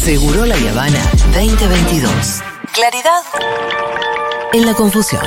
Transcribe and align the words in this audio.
Seguro 0.00 0.46
la 0.46 0.54
Habana 0.54 0.98
2022. 1.34 2.40
Claridad 2.72 3.22
en 4.54 4.64
la 4.64 4.72
confusión. 4.72 5.22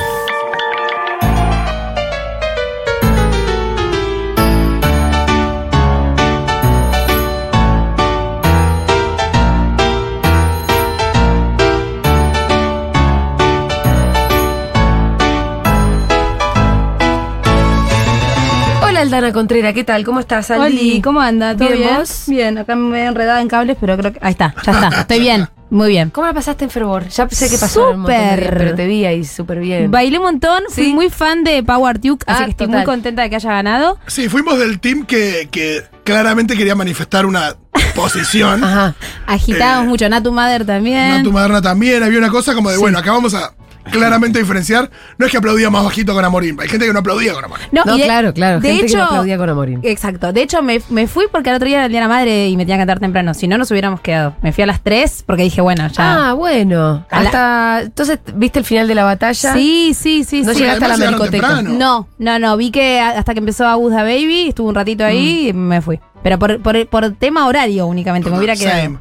Aldana 19.04 19.32
Contreras, 19.32 19.72
¿qué 19.74 19.84
tal? 19.84 20.04
¿Cómo 20.04 20.20
estás, 20.20 20.50
Aldi? 20.50 20.64
Oli, 20.78 21.00
¿cómo 21.02 21.20
anda? 21.20 21.56
¿Todo 21.56 21.68
¿Bien, 21.68 21.80
bien? 21.80 21.96
vos? 21.96 22.24
Bien, 22.26 22.58
acá 22.58 22.74
me 22.76 23.00
he 23.02 23.04
enredado 23.06 23.40
en 23.40 23.48
cables, 23.48 23.76
pero 23.80 23.96
creo 23.96 24.12
que. 24.12 24.18
Ahí 24.22 24.32
está, 24.32 24.54
ya 24.64 24.72
está. 24.72 25.00
Estoy 25.00 25.20
bien, 25.20 25.48
muy 25.70 25.88
bien. 25.90 26.10
¿Cómo 26.10 26.26
la 26.26 26.32
pasaste 26.32 26.64
en 26.64 26.70
Fervor? 26.70 27.08
Ya 27.08 27.28
sé 27.28 27.50
que 27.50 27.58
pasó 27.58 27.90
un 27.90 28.00
montón 28.00 28.16
de 28.16 28.20
días, 28.22 28.38
Súper. 28.40 28.58
pero 28.58 28.74
te 28.74 28.86
vi 28.86 29.04
ahí 29.04 29.24
súper 29.24 29.58
bien. 29.60 29.90
Bailé 29.90 30.18
un 30.18 30.24
montón, 30.24 30.62
fui 30.70 30.84
Sí. 30.86 30.94
muy 30.94 31.10
fan 31.10 31.44
de 31.44 31.62
Power 31.62 32.00
Duke, 32.00 32.24
así 32.26 32.42
Ah, 32.42 32.44
que 32.46 32.50
estoy 32.52 32.66
total. 32.66 32.80
muy 32.80 32.86
contenta 32.86 33.22
de 33.22 33.30
que 33.30 33.36
haya 33.36 33.50
ganado. 33.50 33.98
Sí, 34.06 34.28
fuimos 34.28 34.58
del 34.58 34.80
team 34.80 35.04
que, 35.04 35.48
que 35.50 35.82
claramente 36.04 36.56
quería 36.56 36.74
manifestar 36.74 37.26
una 37.26 37.54
posición. 37.94 38.62
Ajá. 38.64 38.94
Agitábamos 39.26 39.86
Eh, 39.86 39.88
mucho, 39.88 40.08
Natu 40.08 40.32
Mother 40.32 40.64
también. 40.64 41.18
Natu 41.18 41.32
Maderna 41.32 41.60
también, 41.62 42.02
había 42.02 42.18
una 42.18 42.30
cosa 42.30 42.54
como 42.54 42.70
de, 42.70 42.78
bueno, 42.78 42.98
acá 42.98 43.12
vamos 43.12 43.34
a 43.34 43.52
claramente 43.90 44.38
diferenciar. 44.38 44.90
No 45.18 45.26
es 45.26 45.32
que 45.32 45.38
aplaudía 45.38 45.70
más 45.70 45.84
bajito 45.84 46.14
con 46.14 46.24
Amorín, 46.24 46.56
hay 46.60 46.68
gente 46.68 46.86
que 46.86 46.92
no 46.92 46.98
aplaudía 47.00 47.32
con 47.34 47.44
Amorín. 47.44 47.66
No, 47.72 47.84
No, 47.84 47.96
y 47.96 48.00
de- 48.00 48.04
claro, 48.04 48.32
claro. 48.34 48.60
De 48.60 48.68
gente 48.68 48.86
hecho, 48.86 48.94
que 48.94 48.98
no 48.98 49.04
aplaudía 49.04 49.38
con 49.38 49.48
Amorín. 49.50 49.80
Exacto. 49.82 50.32
De 50.32 50.42
hecho, 50.42 50.62
me, 50.62 50.80
me 50.90 51.06
fui 51.06 51.26
porque 51.30 51.50
al 51.50 51.56
otro 51.56 51.66
día 51.68 51.76
era 51.78 51.86
el 51.86 51.92
día 51.92 52.00
de 52.00 52.06
la 52.08 52.14
madre 52.14 52.48
y 52.48 52.56
me 52.56 52.64
tenía 52.64 52.76
que 52.76 52.80
cantar 52.80 53.00
temprano. 53.00 53.34
Si 53.34 53.46
no, 53.48 53.58
nos 53.58 53.70
hubiéramos 53.70 54.00
quedado. 54.00 54.34
Me 54.42 54.52
fui 54.52 54.62
a 54.64 54.66
las 54.66 54.80
3 54.82 55.24
porque 55.26 55.42
dije, 55.44 55.60
bueno, 55.60 55.86
ya. 55.88 56.30
Ah, 56.30 56.32
bueno. 56.34 57.06
Hasta. 57.10 57.82
Entonces, 57.82 58.18
¿viste 58.34 58.58
el 58.58 58.64
final 58.64 58.88
de 58.88 58.94
la 58.94 59.04
batalla? 59.04 59.52
sí, 59.54 59.92
sí, 59.94 60.24
sí, 60.24 60.42
No 60.42 60.52
sí. 60.52 60.60
llegaste 60.60 60.84
a 60.84 60.88
la 60.96 61.18
temprano. 61.30 61.70
No, 61.70 62.08
no, 62.18 62.38
no. 62.38 62.56
Vi 62.56 62.70
que 62.70 63.00
hasta 63.00 63.32
que 63.34 63.38
empezó 63.40 63.66
Agus 63.66 63.92
Baby, 63.92 64.48
estuve 64.48 64.68
un 64.68 64.74
ratito 64.74 65.04
ahí 65.04 65.48
y 65.48 65.52
me 65.52 65.80
fui. 65.80 66.00
Pero 66.22 66.38
por, 66.38 66.60
por, 66.62 66.86
por 66.88 67.12
tema 67.16 67.46
horario 67.46 67.86
únicamente, 67.86 68.30
me 68.30 68.38
hubiera 68.38 68.56
quedado. 68.56 68.82
Same. 68.82 68.98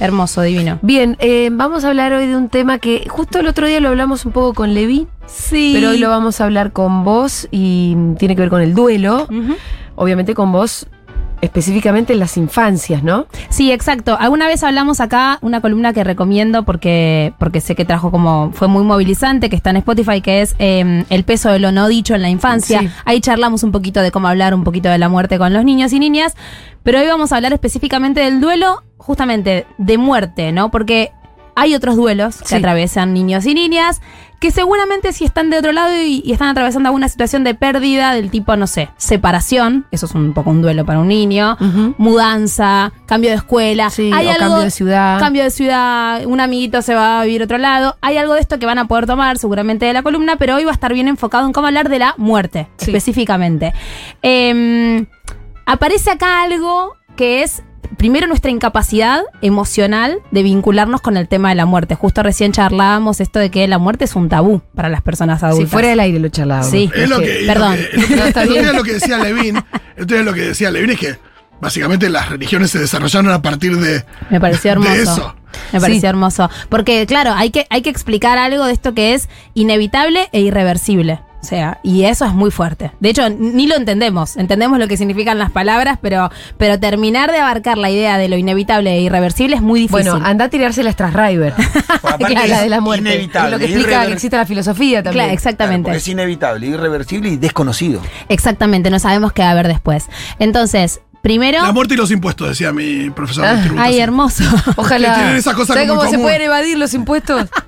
Hermoso, 0.00 0.42
divino. 0.42 0.78
Bien, 0.82 1.16
eh, 1.20 1.50
vamos 1.52 1.84
a 1.84 1.88
hablar 1.88 2.12
hoy 2.12 2.26
de 2.26 2.36
un 2.36 2.48
tema 2.48 2.78
que 2.78 3.06
justo 3.08 3.38
el 3.40 3.46
otro 3.46 3.66
día 3.66 3.78
lo 3.80 3.88
hablamos 3.90 4.24
un 4.26 4.32
poco 4.32 4.52
con 4.54 4.74
Levi, 4.74 5.06
Sí. 5.26 5.72
pero 5.74 5.90
hoy 5.90 5.98
lo 5.98 6.08
vamos 6.08 6.40
a 6.40 6.44
hablar 6.44 6.72
con 6.72 7.04
vos 7.04 7.46
y 7.50 7.96
tiene 8.18 8.34
que 8.34 8.42
ver 8.42 8.50
con 8.50 8.60
el 8.60 8.74
duelo. 8.74 9.28
Obviamente 9.96 10.34
con 10.34 10.50
vos 10.50 10.86
específicamente 11.44 12.12
en 12.12 12.18
las 12.18 12.36
infancias, 12.36 13.02
¿no? 13.02 13.26
Sí, 13.48 13.70
exacto. 13.72 14.16
Alguna 14.18 14.46
vez 14.46 14.62
hablamos 14.62 15.00
acá 15.00 15.38
una 15.42 15.60
columna 15.60 15.92
que 15.92 16.04
recomiendo 16.04 16.64
porque, 16.64 17.32
porque 17.38 17.60
sé 17.60 17.74
que 17.74 17.84
trajo 17.84 18.10
como, 18.10 18.50
fue 18.52 18.68
muy 18.68 18.82
movilizante, 18.84 19.48
que 19.50 19.56
está 19.56 19.70
en 19.70 19.76
Spotify, 19.76 20.20
que 20.20 20.42
es 20.42 20.54
eh, 20.58 21.04
El 21.10 21.24
peso 21.24 21.50
de 21.50 21.58
lo 21.58 21.72
no 21.72 21.88
dicho 21.88 22.14
en 22.14 22.22
la 22.22 22.28
infancia. 22.30 22.80
Sí. 22.80 22.88
Ahí 23.04 23.20
charlamos 23.20 23.62
un 23.62 23.72
poquito 23.72 24.00
de 24.00 24.10
cómo 24.10 24.28
hablar 24.28 24.54
un 24.54 24.64
poquito 24.64 24.88
de 24.88 24.98
la 24.98 25.08
muerte 25.08 25.38
con 25.38 25.52
los 25.52 25.64
niños 25.64 25.92
y 25.92 25.98
niñas, 25.98 26.34
pero 26.82 27.00
hoy 27.00 27.06
vamos 27.06 27.32
a 27.32 27.36
hablar 27.36 27.52
específicamente 27.52 28.20
del 28.20 28.40
duelo, 28.40 28.82
justamente 28.98 29.66
de 29.78 29.98
muerte, 29.98 30.52
¿no? 30.52 30.70
Porque 30.70 31.12
hay 31.54 31.74
otros 31.74 31.96
duelos 31.96 32.38
que 32.38 32.48
Sí. 32.48 32.54
atraviesan 32.56 33.12
niños 33.14 33.46
y 33.46 33.54
niñas 33.54 34.00
que 34.40 34.50
seguramente 34.50 35.12
si 35.14 35.24
están 35.24 35.48
de 35.48 35.58
otro 35.58 35.72
lado 35.72 35.94
y, 35.96 36.20
y 36.24 36.32
están 36.32 36.48
atravesando 36.48 36.88
alguna 36.88 37.08
situación 37.08 37.44
de 37.44 37.54
pérdida 37.54 38.12
del 38.12 38.30
tipo, 38.30 38.56
no 38.56 38.66
sé, 38.66 38.90
separación, 38.98 39.86
eso 39.90 40.04
es 40.06 40.14
un 40.14 40.34
poco 40.34 40.50
un 40.50 40.60
duelo 40.60 40.84
para 40.84 40.98
un 41.00 41.08
niño, 41.08 41.56
mudanza, 41.98 42.92
cambio 43.06 43.30
de 43.30 43.36
escuela, 43.36 43.88
Sí, 43.90 44.10
hay 44.12 44.26
o 44.26 44.30
algo, 44.30 44.40
cambio 44.40 44.60
de 44.64 44.70
ciudad. 44.70 45.18
cambio 45.18 45.42
de 45.44 45.50
ciudad, 45.50 46.26
un 46.26 46.40
amiguito 46.40 46.82
se 46.82 46.94
va 46.94 47.20
a 47.20 47.24
vivir 47.24 47.40
a 47.40 47.44
otro 47.44 47.58
lado, 47.58 47.96
hay 48.02 48.18
algo 48.18 48.34
de 48.34 48.40
esto 48.40 48.58
que 48.58 48.66
van 48.66 48.78
a 48.78 48.86
poder 48.86 49.06
tomar 49.06 49.38
seguramente 49.38 49.86
de 49.86 49.92
la 49.94 50.02
columna, 50.02 50.36
pero 50.36 50.56
hoy 50.56 50.64
va 50.64 50.70
a 50.72 50.74
estar 50.74 50.92
bien 50.92 51.08
enfocado 51.08 51.46
en 51.46 51.52
cómo 51.52 51.66
hablar 51.68 51.88
de 51.88 51.98
la 52.00 52.14
muerte, 52.18 52.68
Sí. 52.76 52.90
específicamente. 52.90 53.72
Em, 54.22 55.06
aparece 55.66 56.10
acá 56.10 56.42
algo 56.42 56.94
que 57.16 57.42
es 57.42 57.62
primero 58.04 58.26
nuestra 58.26 58.50
incapacidad 58.50 59.22
emocional 59.40 60.18
de 60.30 60.42
vincularnos 60.42 61.00
con 61.00 61.16
el 61.16 61.26
tema 61.26 61.48
de 61.48 61.54
la 61.54 61.64
muerte. 61.64 61.94
Justo 61.94 62.22
recién 62.22 62.52
charlábamos 62.52 63.18
esto 63.18 63.38
de 63.38 63.50
que 63.50 63.66
la 63.66 63.78
muerte 63.78 64.04
es 64.04 64.14
un 64.14 64.28
tabú 64.28 64.60
para 64.74 64.90
las 64.90 65.00
personas 65.00 65.42
adultas. 65.42 65.70
Si 65.70 65.72
fuera 65.72 65.88
del 65.88 66.00
aire 66.00 66.18
lo 66.18 66.28
charlábamos. 66.28 66.70
Sí. 66.70 66.90
Es 66.94 67.08
lo 67.08 67.18
que, 67.18 67.44
Perdón. 67.46 67.78
Lo 68.74 68.82
que, 68.82 68.92
decía 68.92 69.16
Levin, 69.16 69.58
día 70.06 70.22
lo 70.22 70.34
que 70.34 70.40
decía 70.42 70.70
Levin 70.70 70.90
es 70.90 70.98
que 70.98 71.16
básicamente 71.62 72.10
las 72.10 72.28
religiones 72.28 72.72
se 72.72 72.78
desarrollaron 72.78 73.32
a 73.32 73.40
partir 73.40 73.78
de, 73.78 74.04
Me 74.28 74.38
pareció 74.38 74.72
hermoso. 74.72 74.90
de 74.92 75.02
eso. 75.02 75.34
Me 75.72 75.80
pareció 75.80 76.00
Sí. 76.02 76.06
hermoso. 76.08 76.50
Porque, 76.68 77.06
claro, 77.06 77.32
hay 77.32 77.48
que, 77.48 77.66
hay 77.70 77.80
que 77.80 77.88
explicar 77.88 78.36
algo 78.36 78.66
de 78.66 78.74
esto 78.74 78.92
que 78.92 79.14
es 79.14 79.30
inevitable 79.54 80.28
e 80.32 80.40
irreversible. 80.42 81.20
O 81.44 81.46
sea, 81.46 81.78
y 81.82 82.04
eso 82.04 82.24
es 82.24 82.32
muy 82.32 82.50
fuerte. 82.50 82.92
De 83.00 83.10
hecho, 83.10 83.28
ni 83.28 83.66
lo 83.66 83.76
entendemos. 83.76 84.38
Entendemos 84.38 84.78
lo 84.78 84.88
que 84.88 84.96
significan 84.96 85.38
las 85.38 85.50
palabras, 85.50 85.98
pero, 86.00 86.30
pero 86.56 86.80
terminar 86.80 87.30
de 87.32 87.38
abarcar 87.38 87.76
la 87.76 87.90
idea 87.90 88.16
de 88.16 88.28
lo 88.30 88.36
inevitable 88.38 88.90
e 88.96 89.00
irreversible 89.02 89.56
es 89.56 89.60
muy 89.62 89.80
difícil. 89.80 90.10
Bueno, 90.10 90.24
anda 90.26 90.46
a 90.46 90.48
tirarse 90.48 90.82
la 90.82 90.90
Strasriver. 90.92 91.52
aparte 91.52 92.24
Claro, 92.24 92.48
la 92.48 92.56
es 92.56 92.62
de 92.62 92.68
la 92.70 92.80
muerte. 92.80 93.10
inevitable, 93.10 93.48
Es 93.48 93.52
lo 93.52 93.58
que 93.58 93.64
explica 93.66 94.06
que 94.06 94.12
existe 94.14 94.36
la 94.38 94.46
filosofía 94.46 95.02
también. 95.02 95.12
Claro, 95.12 95.24
Claro, 95.26 95.34
exactamente. 95.34 95.82
porque 95.84 95.98
es 95.98 96.08
inevitable, 96.08 96.66
irreversible 96.66 97.28
y 97.28 97.36
desconocido. 97.36 98.00
Exactamente, 98.30 98.88
no 98.88 98.98
sabemos 98.98 99.32
qué 99.34 99.42
va 99.42 99.48
a 99.48 99.50
haber 99.52 99.68
después. 99.68 100.06
Entonces, 100.38 101.00
primero. 101.24 101.60
La 101.62 101.72
muerte 101.72 101.94
y 101.94 101.96
los 101.96 102.12
impuestos, 102.12 102.46
decía 102.50 102.72
mi 102.72 103.10
profesor. 103.10 103.42
de 103.44 103.50
Ah, 103.50 103.60
tributación. 103.62 103.92
Ay, 103.94 103.98
hermoso. 103.98 104.44
Ojalá. 104.76 105.08
Que 105.14 105.20
tienen 105.20 105.36
esas 105.36 105.54
cosas 105.54 105.74
¿Sabes 105.74 105.88
cómo 105.90 106.08
se 106.08 106.18
pueden 106.18 106.42
evadir 106.42 106.78
los 106.78 106.94
impuestos? 106.94 107.48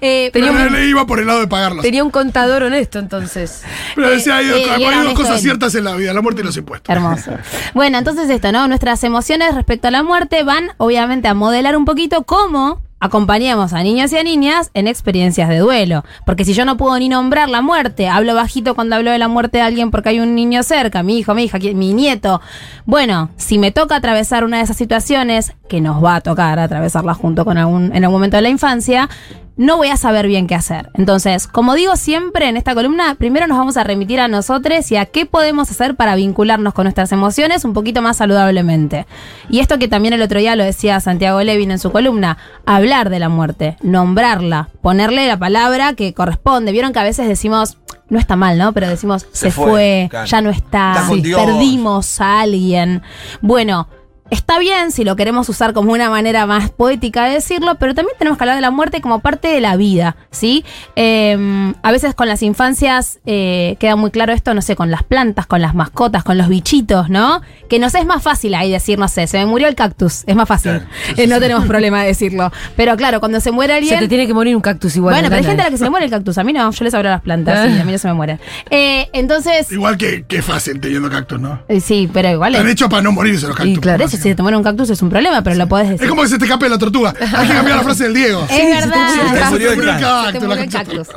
Eh, 0.00 0.30
Pero 0.32 0.46
Tenía 0.46 0.66
un- 0.66 0.72
le 0.74 0.86
iba 0.86 1.06
por 1.06 1.18
el 1.18 1.26
lado 1.26 1.40
de 1.40 1.48
pagarlos. 1.48 1.82
Tenía 1.82 2.04
un 2.04 2.10
contador 2.10 2.62
honesto 2.62 2.98
entonces. 3.00 3.62
Pero 3.96 4.10
decía, 4.10 4.36
hay, 4.36 4.46
eh, 4.46 4.66
y 4.78 4.84
hay 4.84 5.02
dos 5.04 5.14
cosas 5.14 5.36
él. 5.36 5.40
ciertas 5.42 5.74
en 5.74 5.84
la 5.84 5.96
vida, 5.96 6.12
la 6.12 6.20
muerte 6.22 6.42
y 6.42 6.44
los 6.44 6.56
impuestos. 6.56 6.94
Hermoso. 6.94 7.32
Bueno, 7.74 7.98
entonces 7.98 8.30
esto, 8.30 8.52
¿no? 8.52 8.68
Nuestras 8.68 9.02
emociones 9.02 9.54
respecto 9.54 9.88
a 9.88 9.90
la 9.90 10.02
muerte 10.04 10.44
van 10.44 10.68
obviamente 10.76 11.26
a 11.28 11.34
modelar 11.34 11.76
un 11.76 11.84
poquito 11.84 12.22
cómo 12.24 12.80
acompañamos 13.06 13.72
a 13.72 13.82
niños 13.82 14.12
y 14.12 14.18
a 14.18 14.22
niñas 14.22 14.70
en 14.74 14.86
experiencias 14.86 15.48
de 15.48 15.58
duelo. 15.58 16.04
Porque 16.24 16.44
si 16.44 16.52
yo 16.52 16.64
no 16.64 16.76
puedo 16.76 16.98
ni 16.98 17.08
nombrar 17.08 17.48
la 17.48 17.62
muerte, 17.62 18.08
hablo 18.08 18.34
bajito 18.34 18.74
cuando 18.74 18.96
hablo 18.96 19.10
de 19.10 19.18
la 19.18 19.28
muerte 19.28 19.58
de 19.58 19.64
alguien 19.64 19.90
porque 19.90 20.10
hay 20.10 20.20
un 20.20 20.34
niño 20.34 20.62
cerca, 20.62 21.02
mi 21.02 21.18
hijo, 21.18 21.34
mi 21.34 21.44
hija, 21.44 21.58
mi 21.58 21.94
nieto. 21.94 22.40
Bueno, 22.84 23.30
si 23.36 23.58
me 23.58 23.70
toca 23.70 23.96
atravesar 23.96 24.44
una 24.44 24.58
de 24.58 24.64
esas 24.64 24.76
situaciones, 24.76 25.54
que 25.68 25.80
nos 25.80 26.02
va 26.04 26.16
a 26.16 26.20
tocar 26.20 26.58
atravesarla 26.58 27.14
junto 27.14 27.44
con 27.44 27.58
algún, 27.58 27.94
en 27.94 28.04
algún 28.04 28.16
momento 28.16 28.36
de 28.36 28.42
la 28.42 28.48
infancia, 28.48 29.08
no 29.56 29.78
voy 29.78 29.88
a 29.88 29.96
saber 29.96 30.26
bien 30.26 30.46
qué 30.46 30.54
hacer. 30.54 30.90
Entonces, 30.94 31.46
como 31.46 31.74
digo 31.74 31.96
siempre 31.96 32.48
en 32.48 32.56
esta 32.56 32.74
columna, 32.74 33.14
primero 33.14 33.46
nos 33.46 33.58
vamos 33.58 33.76
a 33.76 33.84
remitir 33.84 34.20
a 34.20 34.28
nosotros 34.28 34.90
y 34.92 34.96
a 34.96 35.06
qué 35.06 35.26
podemos 35.26 35.70
hacer 35.70 35.96
para 35.96 36.14
vincularnos 36.14 36.74
con 36.74 36.84
nuestras 36.84 37.10
emociones 37.12 37.64
un 37.64 37.72
poquito 37.72 38.02
más 38.02 38.18
saludablemente. 38.18 39.06
Y 39.48 39.60
esto 39.60 39.78
que 39.78 39.88
también 39.88 40.14
el 40.14 40.22
otro 40.22 40.38
día 40.38 40.56
lo 40.56 40.64
decía 40.64 41.00
Santiago 41.00 41.42
Levin 41.42 41.70
en 41.70 41.78
su 41.78 41.90
columna, 41.90 42.36
hablar 42.66 43.10
de 43.10 43.18
la 43.18 43.28
muerte, 43.28 43.76
nombrarla, 43.82 44.68
ponerle 44.82 45.26
la 45.26 45.38
palabra 45.38 45.94
que 45.94 46.12
corresponde. 46.12 46.72
Vieron 46.72 46.92
que 46.92 46.98
a 46.98 47.04
veces 47.04 47.26
decimos, 47.26 47.78
no 48.08 48.18
está 48.18 48.36
mal, 48.36 48.58
¿no? 48.58 48.72
Pero 48.72 48.88
decimos, 48.88 49.26
se, 49.32 49.46
Se 49.46 49.50
fue, 49.50 50.08
ya 50.26 50.40
no 50.40 50.50
está, 50.50 51.04
perdimos 51.08 52.20
a 52.20 52.40
alguien. 52.40 53.02
Bueno, 53.40 53.88
Está 54.30 54.58
bien 54.58 54.90
si 54.90 55.04
lo 55.04 55.14
queremos 55.16 55.48
usar 55.48 55.72
como 55.72 55.92
una 55.92 56.10
manera 56.10 56.46
más 56.46 56.70
poética 56.70 57.24
de 57.26 57.34
decirlo, 57.34 57.76
pero 57.78 57.94
también 57.94 58.16
tenemos 58.18 58.36
que 58.38 58.44
hablar 58.44 58.56
de 58.56 58.62
la 58.62 58.70
muerte 58.70 59.00
como 59.00 59.20
parte 59.20 59.48
de 59.48 59.60
la 59.60 59.76
vida, 59.76 60.16
¿sí? 60.30 60.64
Eh, 60.96 61.72
a 61.82 61.92
veces 61.92 62.14
con 62.14 62.26
las 62.28 62.42
infancias 62.42 63.20
eh, 63.26 63.76
queda 63.78 63.96
muy 63.96 64.10
claro 64.10 64.32
esto, 64.32 64.52
no 64.54 64.62
sé, 64.62 64.74
con 64.76 64.90
las 64.90 65.02
plantas, 65.02 65.46
con 65.46 65.62
las 65.62 65.74
mascotas, 65.74 66.24
con 66.24 66.38
los 66.38 66.48
bichitos, 66.48 67.08
¿no? 67.08 67.40
Que 67.68 67.78
nos 67.78 67.94
es 67.94 68.04
más 68.06 68.22
fácil 68.22 68.54
ahí 68.54 68.70
decir, 68.70 68.98
no 68.98 69.08
sé, 69.08 69.26
se 69.26 69.38
me 69.38 69.46
murió 69.46 69.68
el 69.68 69.74
cactus, 69.74 70.24
es 70.26 70.34
más 70.36 70.48
fácil. 70.48 70.72
Claro, 70.72 70.86
Eh, 71.16 71.26
no 71.26 71.38
tenemos 71.40 71.66
problema 71.66 72.00
de 72.02 72.08
decirlo. 72.08 72.50
Pero 72.76 72.96
claro, 72.96 73.20
cuando 73.20 73.40
se 73.40 73.52
muere 73.52 73.74
Se 73.74 73.78
alguien... 73.78 73.98
te 74.00 74.08
tiene 74.08 74.26
que 74.26 74.34
morir 74.34 74.56
un 74.56 74.62
cactus 74.62 74.96
igual. 74.96 75.14
bueno, 75.14 75.28
pero 75.28 75.38
hay 75.38 75.44
gente 75.44 75.62
a 75.62 75.66
la 75.66 75.70
que 75.70 75.78
se 75.78 75.84
le 75.84 75.90
muere 75.90 76.06
el 76.06 76.10
cactus, 76.10 76.38
a 76.38 76.44
mí 76.44 76.52
no, 76.52 76.70
yo 76.70 76.84
les 76.84 76.94
abro 76.94 77.08
las 77.10 77.20
plantas, 77.22 77.70
sí, 77.70 77.78
a 77.80 77.84
mí 77.84 77.92
no 77.92 77.98
se 77.98 78.08
me 78.08 78.14
mueren. 78.14 78.40
Eh, 78.70 79.08
entonces... 79.12 79.70
Igual 79.70 79.96
que, 79.96 80.24
que 80.24 80.42
fácil 80.42 80.80
teniendo 80.80 81.08
cactus, 81.10 81.38
¿no? 81.40 81.60
eh, 81.68 81.80
Sí, 81.80 82.08
pero 82.12 82.30
igual 82.30 82.54
es... 82.56 82.66
hechos 82.66 82.88
para 82.88 83.02
no 83.02 83.12
morirse 83.12 83.46
los 83.46 83.56
cactus. 83.56 83.78
claro, 83.78 84.08
si 84.16 84.34
te 84.34 84.42
muere 84.42 84.56
un 84.56 84.62
cactus 84.62 84.90
es 84.90 85.02
un 85.02 85.08
problema, 85.08 85.42
pero 85.42 85.56
lo 85.56 85.68
podés 85.68 85.90
decir. 85.90 86.04
Es 86.04 86.10
como 86.10 86.22
que 86.22 86.28
se 86.28 86.38
te 86.38 86.44
escape 86.44 86.68
la 86.68 86.78
tortuga. 86.78 87.14
Hay 87.36 87.48
que 87.48 87.54
cambiar 87.54 87.78
la 87.78 87.82
frase 87.82 88.04
del 88.04 88.14
Diego. 88.14 88.46
Es 88.50 88.80
verdad. 88.80 89.08
Se 89.50 89.58
te 89.58 90.44
el 90.44 90.70
cactus. 90.70 91.08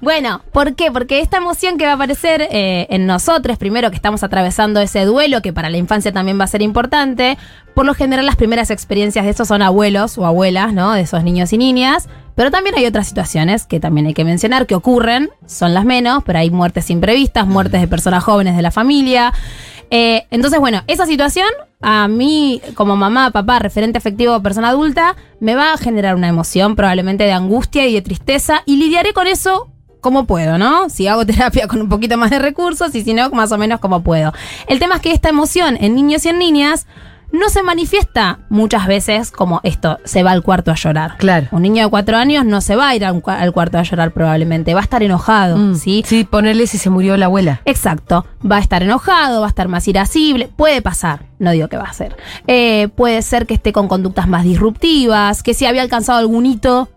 Bueno, 0.00 0.42
¿por 0.52 0.74
qué? 0.74 0.90
Porque 0.90 1.20
esta 1.20 1.38
emoción 1.38 1.78
que 1.78 1.84
va 1.84 1.92
a 1.92 1.94
aparecer 1.94 2.48
eh, 2.50 2.86
en 2.90 3.06
nosotros, 3.06 3.58
primero 3.58 3.90
que 3.90 3.96
estamos 3.96 4.22
atravesando 4.22 4.80
ese 4.80 5.04
duelo, 5.04 5.42
que 5.42 5.52
para 5.52 5.70
la 5.70 5.76
infancia 5.76 6.12
también 6.12 6.38
va 6.38 6.44
a 6.44 6.48
ser 6.48 6.62
importante, 6.62 7.38
por 7.74 7.86
lo 7.86 7.94
general 7.94 8.24
las 8.26 8.36
primeras 8.36 8.70
experiencias 8.70 9.24
de 9.24 9.30
estos 9.30 9.48
son 9.48 9.62
abuelos 9.62 10.18
o 10.18 10.26
abuelas, 10.26 10.72
¿no? 10.72 10.92
De 10.92 11.02
esos 11.02 11.22
niños 11.24 11.52
y 11.52 11.58
niñas. 11.58 12.08
Pero 12.34 12.50
también 12.50 12.76
hay 12.76 12.86
otras 12.86 13.08
situaciones 13.08 13.66
que 13.66 13.80
también 13.80 14.06
hay 14.06 14.14
que 14.14 14.24
mencionar 14.24 14.66
que 14.66 14.74
ocurren, 14.74 15.30
son 15.46 15.72
las 15.72 15.84
menos, 15.84 16.22
pero 16.24 16.38
hay 16.38 16.50
muertes 16.50 16.90
imprevistas, 16.90 17.46
muertes 17.46 17.80
de 17.80 17.88
personas 17.88 18.22
jóvenes 18.22 18.56
de 18.56 18.62
la 18.62 18.70
familia. 18.70 19.32
Eh, 19.90 20.26
entonces, 20.30 20.60
bueno, 20.60 20.82
esa 20.86 21.06
situación 21.06 21.48
a 21.80 22.08
mí, 22.08 22.60
como 22.74 22.96
mamá, 22.96 23.30
papá, 23.30 23.58
referente 23.58 23.98
afectivo 23.98 24.34
o 24.34 24.42
persona 24.42 24.70
adulta, 24.70 25.16
me 25.40 25.54
va 25.54 25.72
a 25.72 25.76
generar 25.76 26.14
una 26.14 26.28
emoción 26.28 26.74
probablemente 26.76 27.24
de 27.24 27.32
angustia 27.32 27.86
y 27.86 27.94
de 27.94 28.02
tristeza 28.02 28.62
y 28.66 28.76
lidiaré 28.76 29.12
con 29.12 29.26
eso 29.26 29.70
como 30.00 30.26
puedo, 30.26 30.56
¿no? 30.56 30.88
Si 30.88 31.06
hago 31.06 31.26
terapia 31.26 31.66
con 31.66 31.80
un 31.80 31.88
poquito 31.88 32.16
más 32.16 32.30
de 32.30 32.38
recursos 32.38 32.94
y 32.94 33.02
si 33.02 33.12
no, 33.12 33.30
más 33.30 33.52
o 33.52 33.58
menos 33.58 33.80
como 33.80 34.02
puedo. 34.02 34.32
El 34.68 34.78
tema 34.78 34.96
es 34.96 35.00
que 35.02 35.12
esta 35.12 35.28
emoción 35.28 35.76
en 35.80 35.94
niños 35.94 36.24
y 36.24 36.28
en 36.28 36.38
niñas 36.38 36.86
no 37.36 37.48
se 37.48 37.62
manifiesta 37.62 38.40
muchas 38.48 38.86
veces 38.86 39.30
como 39.30 39.60
esto, 39.62 39.98
se 40.04 40.22
va 40.22 40.32
al 40.32 40.42
cuarto 40.42 40.70
a 40.70 40.74
llorar. 40.74 41.16
Claro. 41.18 41.46
Un 41.52 41.62
niño 41.62 41.84
de 41.84 41.90
cuatro 41.90 42.16
años 42.16 42.44
no 42.44 42.60
se 42.60 42.76
va 42.76 42.88
a 42.88 42.94
ir 42.96 43.04
a 43.04 43.12
un 43.12 43.22
cua- 43.22 43.38
al 43.38 43.52
cuarto 43.52 43.78
a 43.78 43.82
llorar 43.82 44.12
probablemente, 44.12 44.74
va 44.74 44.80
a 44.80 44.82
estar 44.84 45.02
enojado, 45.02 45.56
Mm, 45.56 45.74
¿sí? 45.76 46.02
Sí, 46.06 46.24
ponerle 46.24 46.66
si 46.66 46.78
se 46.78 46.90
murió 46.90 47.16
la 47.16 47.26
abuela. 47.26 47.60
Exacto. 47.64 48.26
Va 48.50 48.56
a 48.56 48.60
estar 48.60 48.82
enojado, 48.82 49.40
va 49.40 49.46
a 49.46 49.50
estar 49.50 49.68
más 49.68 49.86
irascible. 49.88 50.48
Puede 50.56 50.82
pasar. 50.82 51.26
No 51.38 51.50
digo 51.50 51.68
que 51.68 51.76
va 51.76 51.84
a 51.84 51.92
ser. 51.92 52.16
Eh, 52.46 52.88
puede 52.96 53.20
ser 53.22 53.46
que 53.46 53.54
esté 53.54 53.72
con 53.72 53.88
conductas 53.88 54.26
más 54.28 54.44
disruptivas, 54.44 55.42
que 55.42 55.54
si 55.54 55.66
había 55.66 55.82
alcanzado 55.82 56.18
algún 56.18 56.46
hito, 56.46 56.88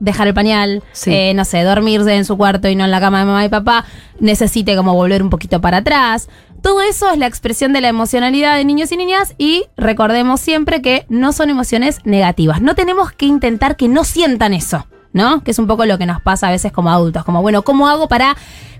dejar 0.00 0.28
el 0.28 0.34
pañal, 0.34 0.82
Sí. 0.92 1.10
eh, 1.12 1.34
no 1.34 1.44
sé, 1.44 1.62
dormirse 1.64 2.14
en 2.14 2.24
su 2.24 2.36
cuarto 2.36 2.68
y 2.68 2.76
no 2.76 2.84
en 2.84 2.92
la 2.92 3.00
cama 3.00 3.18
de 3.18 3.24
mamá 3.24 3.44
y 3.44 3.48
papá, 3.48 3.84
necesite 4.20 4.76
como 4.76 4.94
volver 4.94 5.22
un 5.24 5.30
poquito 5.30 5.60
para 5.60 5.78
atrás. 5.78 6.28
Todo 6.62 6.80
eso 6.82 7.10
es 7.10 7.18
la 7.18 7.26
expresión 7.26 7.72
de 7.72 7.80
la 7.80 7.88
emocionalidad 7.88 8.56
de 8.56 8.64
niños 8.64 8.90
y 8.92 8.96
niñas 8.96 9.34
y 9.38 9.64
recordemos 9.76 10.40
siempre 10.40 10.82
que 10.82 11.06
no 11.08 11.32
son 11.32 11.50
emociones 11.50 12.00
negativas. 12.04 12.60
No 12.60 12.74
tenemos 12.74 13.12
que 13.12 13.26
intentar 13.26 13.76
que 13.76 13.88
no 13.88 14.04
sientan 14.04 14.54
eso, 14.54 14.86
¿no? 15.12 15.42
Que 15.44 15.52
es 15.52 15.58
un 15.58 15.66
poco 15.66 15.84
lo 15.86 15.98
que 15.98 16.06
nos 16.06 16.20
pasa 16.20 16.48
a 16.48 16.50
veces 16.50 16.72
como 16.72 16.90
adultos, 16.90 17.24
como, 17.24 17.42
bueno, 17.42 17.62
¿cómo 17.62 17.88
hago 17.88 18.08
para 18.08 18.36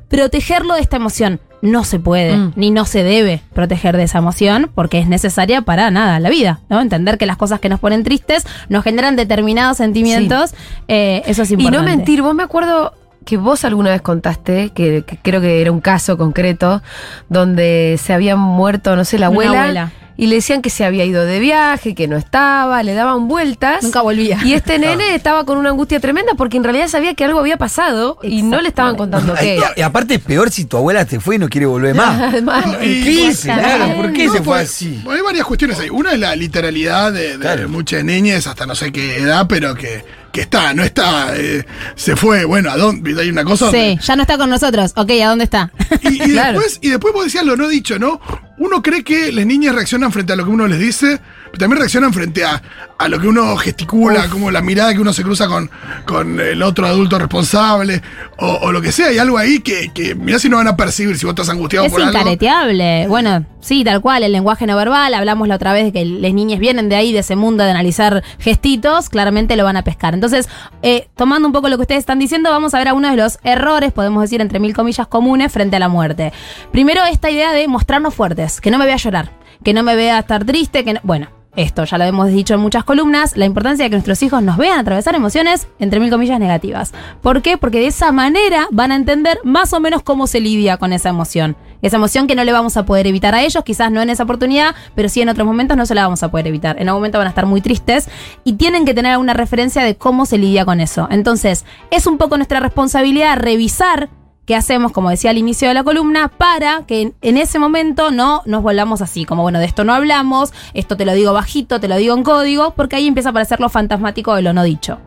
protegerlo 0.09 0.75
de 0.75 0.81
esta 0.81 0.97
emoción? 0.97 1.41
No 1.61 1.85
se 1.85 1.99
puede, 1.99 2.37
Mm. 2.37 2.53
ni 2.57 2.71
no 2.71 2.85
se 2.85 3.03
debe 3.03 3.43
proteger 3.53 3.97
de 3.97 4.05
esa 4.05 4.19
emoción 4.19 4.71
porque 4.75 4.99
es 5.01 5.09
necesaria 5.09 5.63
para 5.63 5.91
nada 5.91 6.21
la 6.21 6.31
vida, 6.31 6.61
¿no? 6.71 6.81
Entender 6.81 7.19
que 7.19 7.27
las 7.27 7.37
cosas 7.37 7.59
que 7.61 7.69
nos 7.69 7.81
ponen 7.81 8.05
tristes 8.05 8.47
nos 8.69 8.85
generan 8.85 9.17
determinados 9.17 9.77
sentimientos, 9.79 10.55
eh, 10.87 11.23
eso 11.27 11.43
es 11.43 11.51
Y 11.51 11.55
importante. 11.55 11.79
no 11.91 11.97
mentir, 11.97 12.23
vos 12.23 12.35
me 12.35 12.45
acuerdo 12.45 12.93
que 13.29 13.37
vos 13.37 13.63
alguna 13.67 13.91
vez 13.91 14.01
contaste, 14.01 14.71
que, 14.71 15.05
que 15.07 15.19
creo 15.19 15.43
que 15.43 15.61
era 15.61 15.71
un 15.71 15.83
caso 15.83 16.17
concreto, 16.17 16.81
donde 17.29 18.01
se 18.03 18.15
había 18.15 18.37
muerto, 18.37 18.97
no 18.97 19.05
sé, 19.05 19.19
la 19.19 19.29
Una 19.29 19.35
abuela, 19.43 19.61
abuela. 19.61 19.93
Y 20.19 20.27
le 20.27 20.35
decían 20.35 20.61
que 20.61 20.69
se 20.69 20.85
había 20.85 21.05
ido 21.07 21.25
de 21.25 21.39
viaje, 21.39 21.95
que 21.95 22.09
no 22.09 22.17
estaba, 22.19 22.83
le 22.83 22.93
daban 22.93 23.29
vueltas. 23.29 23.83
Nunca 23.85 24.03
volvía. 24.03 24.39
Y 24.45 24.53
este 24.53 24.79
nene 24.81 25.15
estaba 25.15 25.45
con 25.47 25.57
una 25.57 25.71
angustia 25.71 26.01
tremenda 26.01 26.35
porque 26.37 26.57
en 26.59 26.65
realidad 26.65 26.89
sabía 26.89 27.15
que 27.15 27.25
algo 27.25 27.39
había 27.39 27.57
pasado 27.57 28.19
y 28.23 28.43
no 28.43 28.61
le 28.61 28.69
estaban 28.69 28.97
contando 28.97 29.35
qué. 29.35 29.61
y, 29.77 29.81
y 29.81 29.83
aparte 29.83 30.15
es 30.17 30.21
peor 30.21 30.51
si 30.51 30.65
tu 30.67 30.77
abuela 30.77 31.05
te 31.05 31.21
fue 31.21 31.37
y 31.37 31.39
no 31.39 31.49
quiere 31.49 31.67
volver 31.67 31.95
más. 31.95 32.21
Además, 32.33 32.67
Y- 32.83 33.05
¿Qué 33.05 33.11
hice? 33.11 33.53
Claro, 33.53 33.95
¿por 33.97 34.13
qué 34.13 34.27
No, 34.27 34.33
se 34.33 34.39
fue 34.43 34.57
pues, 34.59 34.71
así? 34.71 35.03
Hay 35.09 35.21
varias 35.23 35.47
cuestiones 35.47 35.79
ahí. 35.79 35.89
Una 35.89 36.13
es 36.13 36.19
la 36.19 36.35
literalidad 36.37 37.13
de, 37.13 37.35
de 37.35 37.39
Claro. 37.39 37.69
muchas 37.69 38.03
niñas 38.05 38.47
hasta 38.49 38.67
no 38.67 38.75
sé 38.75 38.91
qué 38.91 39.19
edad, 39.19 39.47
pero 39.49 39.77
que, 39.77 40.05
que 40.33 40.41
está, 40.41 40.75
no 40.75 40.83
está, 40.83 41.37
eh, 41.37 41.65
se 41.95 42.17
fue, 42.17 42.45
bueno, 42.45 42.71
¿a 42.73 42.77
dónde? 42.77 43.15
Hay 43.21 43.31
una 43.31 43.45
cosa. 43.45 43.71
Sí, 43.71 43.77
donde- 43.77 43.99
ya 44.03 44.17
no 44.17 44.23
está 44.23 44.37
con 44.37 44.51
nosotros. 44.51 44.93
Ok, 44.97 45.11
¿a 45.23 45.29
dónde 45.29 45.45
está? 45.45 45.71
Y, 46.03 46.15
y 46.15 46.19
Claro. 46.33 46.59
después, 46.59 46.79
y 46.83 46.89
después 46.91 47.15
vos 47.15 47.25
decías 47.25 47.45
lo 47.45 47.57
no 47.57 47.69
dicho, 47.69 48.01
¿no? 48.01 48.21
Uno 48.59 48.83
cree 48.83 49.05
que 49.05 49.31
las 49.31 49.47
niñas 49.47 49.75
reaccionan 49.75 50.13
frente 50.13 50.33
a 50.33 50.37
lo 50.37 50.45
que 50.45 50.51
uno 50.51 50.67
les 50.67 50.81
dice, 50.81 51.21
pero 51.51 51.59
también 51.59 51.79
reaccionan 51.79 52.13
frente 52.13 52.45
a, 52.45 52.63
a 52.99 53.09
lo 53.09 53.21
que 53.21 53.27
uno 53.29 53.57
gesticula, 53.57 54.29
como 54.29 54.51
la 54.51 54.61
mirada 54.61 54.93
que 54.93 55.01
uno 55.01 55.13
se 55.13 55.23
cruza 55.23 55.47
con, 55.49 55.71
con 56.07 56.39
el 56.41 56.63
otro 56.63 56.87
adulto 56.87 57.19
responsable, 57.19 58.03
o, 58.39 58.47
o 58.63 58.73
lo 58.73 58.81
que 58.81 58.93
sea. 58.93 59.09
Hay 59.09 59.19
algo 59.19 59.39
ahí 59.39 59.61
que, 59.61 59.91
que 59.93 60.15
mirá 60.15 60.39
si 60.39 60.49
no 60.49 60.57
van 60.57 60.69
a 60.69 60.77
percibir 60.77 61.17
si 61.19 61.27
vos 61.27 61.33
estás 61.33 61.49
angustiado 61.49 61.87
Es 61.87 61.93
por 61.93 62.03
algo. 62.03 62.13
incareteable. 62.19 63.07
Bueno, 63.09 63.45
sí, 63.61 63.85
tal 63.85 64.01
cual, 64.01 64.23
el 64.23 64.33
lenguaje 64.33 64.67
no 64.67 64.77
verbal. 64.77 65.15
Hablamos 65.15 65.49
la 65.49 65.57
otra 65.57 65.73
vez 65.73 65.85
de 65.85 65.93
que 65.93 66.05
las 66.05 66.33
niñas 66.35 66.59
vienen 66.61 66.89
de 66.89 66.97
ahí, 66.97 67.13
de 67.13 67.21
ese 67.21 67.37
mundo 67.37 67.65
de 67.65 67.71
analizar 67.71 68.23
gestitos, 68.39 69.09
claramente 69.09 69.57
lo 69.57 69.65
van 69.65 69.77
a 69.77 69.83
pescar. 69.85 70.15
Entonces, 70.15 70.49
eh, 70.83 71.09
tomando 71.17 71.49
un 71.49 71.53
poco 71.53 71.69
lo 71.69 71.77
que 71.77 71.83
ustedes 71.83 72.01
están 72.01 72.19
diciendo, 72.19 72.51
vamos 72.51 72.75
a 72.75 72.79
ver 72.79 72.89
algunos 72.89 73.11
de 73.11 73.17
los 73.17 73.39
errores, 73.45 73.93
podemos 73.93 74.23
decir 74.23 74.41
entre 74.41 74.61
mil 74.61 74.75
comillas, 74.75 75.07
comunes 75.07 75.53
frente 75.53 75.77
a 75.77 75.79
la 75.79 75.89
muerte. 75.89 76.33
Primero, 76.73 77.03
esta 77.05 77.31
idea 77.31 77.53
de 77.53 77.67
mostrarnos 77.69 78.15
fuertes, 78.15 78.61
que 78.61 78.71
no 78.71 78.79
me 78.79 78.87
vea 78.87 78.97
llorar, 78.97 79.33
que 79.65 79.73
no 79.73 79.83
me 79.83 79.97
vea 79.97 80.19
estar 80.21 80.45
triste, 80.45 80.85
que 80.85 80.95
no- 80.95 81.01
Bueno. 81.03 81.29
Esto 81.57 81.85
ya 81.85 81.99
lo 81.99 82.05
hemos 82.05 82.29
dicho 82.29 82.55
en 82.55 82.61
muchas 82.61 82.85
columnas, 82.85 83.37
la 83.37 83.45
importancia 83.45 83.85
de 83.85 83.91
que 83.91 83.97
nuestros 83.97 84.23
hijos 84.23 84.43
nos 84.43 84.57
vean 84.59 84.79
atravesar 84.79 85.15
emociones, 85.15 85.67
entre 85.79 85.99
mil 85.99 86.11
comillas, 86.11 86.39
negativas. 86.39 86.93
¿Por 87.21 87.43
qué? 87.43 87.57
Porque 87.57 87.81
de 87.81 87.89
esa 87.89 88.13
manera 88.13 88.69
van 88.71 88.93
a 88.93 88.97
entender 88.97 89.41
más 89.43 89.73
o 89.73 89.81
menos 89.81 90.03
cómo 90.03 90.27
se 90.27 90.41
lidia 90.41 90.77
con 90.77 90.93
esa 90.93 91.09
emoción. 91.09 91.57
Esa 91.81 91.97
emoción 91.97 92.27
que 92.27 92.35
no 92.35 92.45
le 92.45 92.53
vamos 92.53 92.77
a 92.77 92.85
poder 92.85 93.07
evitar 93.07 93.35
a 93.35 93.43
ellos, 93.43 93.65
quizás 93.65 93.91
no 93.91 94.03
en 94.03 94.11
esa 94.11 94.25
oportunidad, 94.25 94.75
pero 94.95 95.09
sí 95.09 95.21
en 95.21 95.29
otros 95.29 95.47
momentos 95.47 95.77
no 95.77 95.87
se 95.87 95.95
la 95.95 96.03
vamos 96.03 96.23
a 96.23 96.31
poder 96.31 96.47
evitar. 96.49 96.81
En 96.81 96.89
algún 96.89 97.01
momento 97.01 97.19
van 97.19 97.29
a 97.29 97.31
estar 97.31 97.47
muy 97.47 97.61
tristes 97.61 98.09
y 98.45 98.55
tienen 98.55 98.85
que 98.85 98.95
tener 98.95 99.13
alguna 99.13 99.35
referencia 99.35 99.83
de 99.83 99.97
cómo 99.97 100.27
se 100.27 100.39
lidia 100.39 100.65
con 100.65 100.81
eso. 100.81 101.09
Entonces, 101.11 101.65
es 101.91 102.07
un 102.07 102.19
poco 102.19 102.37
nuestra 102.37 102.61
responsabilidad 102.61 103.37
revisar 103.37 104.11
qué 104.49 104.57
hacemos, 104.57 104.93
como 104.93 105.11
decía 105.11 105.29
al 105.29 105.37
inicio 105.37 105.69
de 105.69 105.75
la 105.75 105.85
columna, 105.85 106.29
para 106.29 106.87
que 106.87 107.13
en, 107.21 107.37
ese 107.37 107.59
momento 107.59 108.11
no 108.11 108.41
nos 108.47 108.63
volvamos 108.63 109.03
así, 109.03 109.27
como 109.27 109.43
bueno, 109.43 109.59
de 109.59 109.67
esto 109.67 109.85
no 109.85 109.93
hablamos, 109.93 110.55
esto 110.73 110.97
te 110.97 111.05
lo 111.05 111.13
digo 111.13 111.35
bajito, 111.35 111.81
te 111.81 111.87
lo 111.87 111.97
digo 111.97 112.17
en 112.17 112.23
código, 112.23 112.71
porque 112.71 112.97
ahí 112.97 113.07
empieza 113.07 113.29
a 113.29 113.33
aparecer 113.33 113.61
lo 113.61 113.69
fantasmático 113.69 114.35
de 114.35 114.41
lo 114.41 114.55
no 114.55 114.63
dicho. 114.63 115.01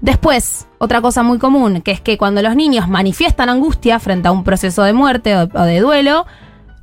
Después, 0.00 0.68
otra 0.78 1.00
cosa 1.00 1.24
muy 1.24 1.38
común, 1.38 1.82
que 1.82 1.90
es 1.90 2.00
que 2.00 2.16
cuando 2.16 2.40
los 2.40 2.54
niños 2.54 2.88
manifiestan 2.88 3.48
angustia 3.48 3.98
frente 3.98 4.28
a 4.28 4.30
un 4.30 4.44
proceso 4.44 4.84
de 4.84 4.92
muerte 4.92 5.34
o, 5.34 5.48
o 5.52 5.62
de 5.64 5.80
duelo, 5.80 6.24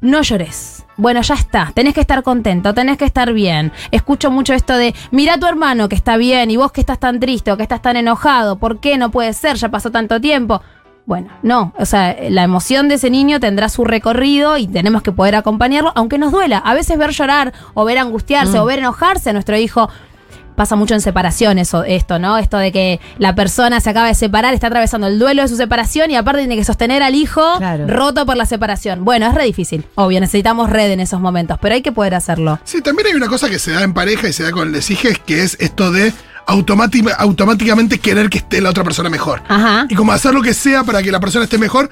no 0.02 0.22
llores. 0.22 0.84
Bueno, 0.98 1.22
ya 1.22 1.36
está, 1.36 1.72
tenés 1.74 1.94
que 1.94 2.02
estar 2.02 2.24
contento, 2.24 2.74
tenés 2.74 2.98
que 2.98 3.06
estar 3.06 3.32
bien. 3.32 3.72
Escucho 3.92 4.32
mucho 4.32 4.54
esto 4.54 4.76
de, 4.76 4.94
mira 5.12 5.36
a 5.36 5.40
tu 5.40 5.48
hermano 5.48 5.88
que 5.88 5.96
está 5.96 6.18
bien 6.18 6.52
y 6.52 6.58
vos 6.58 6.74
que 6.74 6.82
estás 6.82 7.00
tan 7.00 7.22
triste 7.22 7.54
o 7.54 7.58
que 7.58 7.64
estás 7.64 7.82
tan 7.82 7.96
enojado, 7.96 8.58
¿por 8.58 8.82
qué 8.82 8.98
no 8.98 9.12
puede 9.12 9.32
ser? 9.32 9.56
Ya 9.56 9.70
pasó 9.70 9.92
tanto 9.92 10.20
tiempo. 10.20 10.62
Bueno, 11.06 11.30
no, 11.44 11.72
o 11.78 11.86
sea, 11.86 12.16
la 12.30 12.42
emoción 12.44 12.88
de 12.88 12.96
ese 12.96 13.10
niño 13.12 13.40
tendrá 13.40 13.69
su 13.69 13.84
recorrido 13.86 14.57
y 14.57 14.68
tenemos 14.68 15.04
que 15.04 15.12
poder 15.12 15.36
acompañarlo, 15.36 15.92
aunque 15.96 16.18
nos 16.18 16.31
duela. 16.31 16.57
A 16.57 16.74
veces 16.74 16.98
ver 16.98 17.12
llorar 17.12 17.54
o 17.75 17.86
ver 17.86 18.00
angustiarse 18.00 18.57
o 18.60 18.66
ver 18.66 18.80
enojarse 18.80 19.30
a 19.30 19.34
nuestro 19.34 19.56
hijo 19.57 19.88
pasa 20.56 20.78
mucho 20.78 20.94
en 20.94 21.02
separación 21.02 21.60
eso, 21.60 21.84
esto, 21.84 22.18
¿no? 22.18 22.38
Esto 22.38 22.57
de 22.57 22.72
que 22.72 23.02
la 23.18 23.36
persona 23.36 23.81
se 23.81 23.90
acaba 23.90 24.07
de 24.07 24.16
separar, 24.16 24.54
está 24.54 24.68
atravesando 24.68 25.06
el 25.07 25.19
duelo 25.19 25.42
de 25.42 25.50
su 25.50 25.57
separación 25.57 26.12
y 26.12 26.16
aparte 26.16 26.40
tiene 26.40 26.56
que 26.56 26.63
sostener 26.63 27.04
al 27.04 27.13
hijo 27.13 27.42
Claro. 27.58 27.86
roto 27.88 28.25
por 28.25 28.38
la 28.38 28.46
separación. 28.46 29.04
Bueno, 29.04 29.28
es 29.28 29.36
re 29.36 29.44
difícil. 29.44 29.86
Obvio, 29.96 30.22
necesitamos 30.22 30.69
red 30.69 30.90
en 30.92 31.01
esos 31.01 31.19
momentos, 31.19 31.58
pero 31.62 31.75
hay 31.75 31.81
que 31.81 31.92
poder 31.92 32.16
hacerlo. 32.16 32.58
Sí, 32.63 32.81
también 32.81 33.08
hay 33.10 33.13
una 33.16 33.28
cosa 33.28 33.50
que 33.50 33.60
se 33.60 33.72
da 33.74 33.84
en 33.84 33.94
pareja 33.94 34.30
y 34.30 34.34
se 34.34 34.44
da 34.44 34.51
con 34.51 34.72
les 34.72 34.90
hijes, 34.90 35.19
que 35.19 35.44
es 35.44 35.58
esto 35.60 35.92
de 35.92 36.13
automáticamente 36.48 38.00
querer 38.00 38.30
que 38.30 38.40
esté 38.40 38.62
la 38.62 38.70
otra 38.70 38.84
persona 38.84 39.10
mejor. 39.10 39.42
Ajá. 39.48 39.86
Y 39.90 39.96
como 39.96 40.12
hacer 40.12 40.34
lo 40.34 40.42
que 40.42 40.54
sea 40.54 40.84
para 40.84 41.02
que 41.04 41.12
la 41.12 41.20
persona 41.20 41.44
esté 41.46 41.58
mejor. 41.58 41.90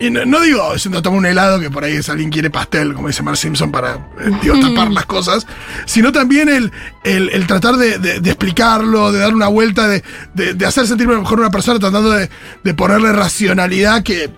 Y 0.00 0.10
no, 0.10 0.24
no 0.26 0.40
digo 0.40 0.74
yendo 0.74 0.98
a 0.98 1.02
tomar 1.02 1.20
un 1.20 1.26
helado, 1.26 1.60
que 1.60 1.70
por 1.70 1.84
ahí 1.84 1.94
es 1.94 2.08
alguien 2.08 2.28
quiere 2.28 2.50
pastel, 2.50 2.94
como 2.94 3.06
dice 3.06 3.22
Mark 3.22 3.36
Simpson, 3.36 3.70
para 3.70 3.94
eh, 4.20 4.30
digo, 4.42 4.58
tapar 4.60 4.90
las 4.90 5.06
cosas, 5.06 5.46
sino 5.86 6.10
también 6.10 6.48
el, 6.48 6.72
el- 7.04 7.28
el 7.30 7.46
tratar 7.46 7.76
de, 7.76 7.98
de- 7.98 8.18
de 8.20 8.30
explicarlo, 8.30 9.12
de 9.12 9.20
dar 9.20 9.32
una 9.32 9.46
vuelta, 9.46 9.86
de, 9.86 10.02
de- 10.34 10.54
de 10.54 10.66
hacer 10.66 10.88
sentir 10.88 11.06
mejor 11.06 11.38
a 11.38 11.42
una 11.42 11.50
persona, 11.50 11.78
tratando 11.78 12.10
de, 12.10 12.28
de 12.64 12.74
ponerle 12.74 13.12
racionalidad 13.12 14.02
que. 14.02 14.30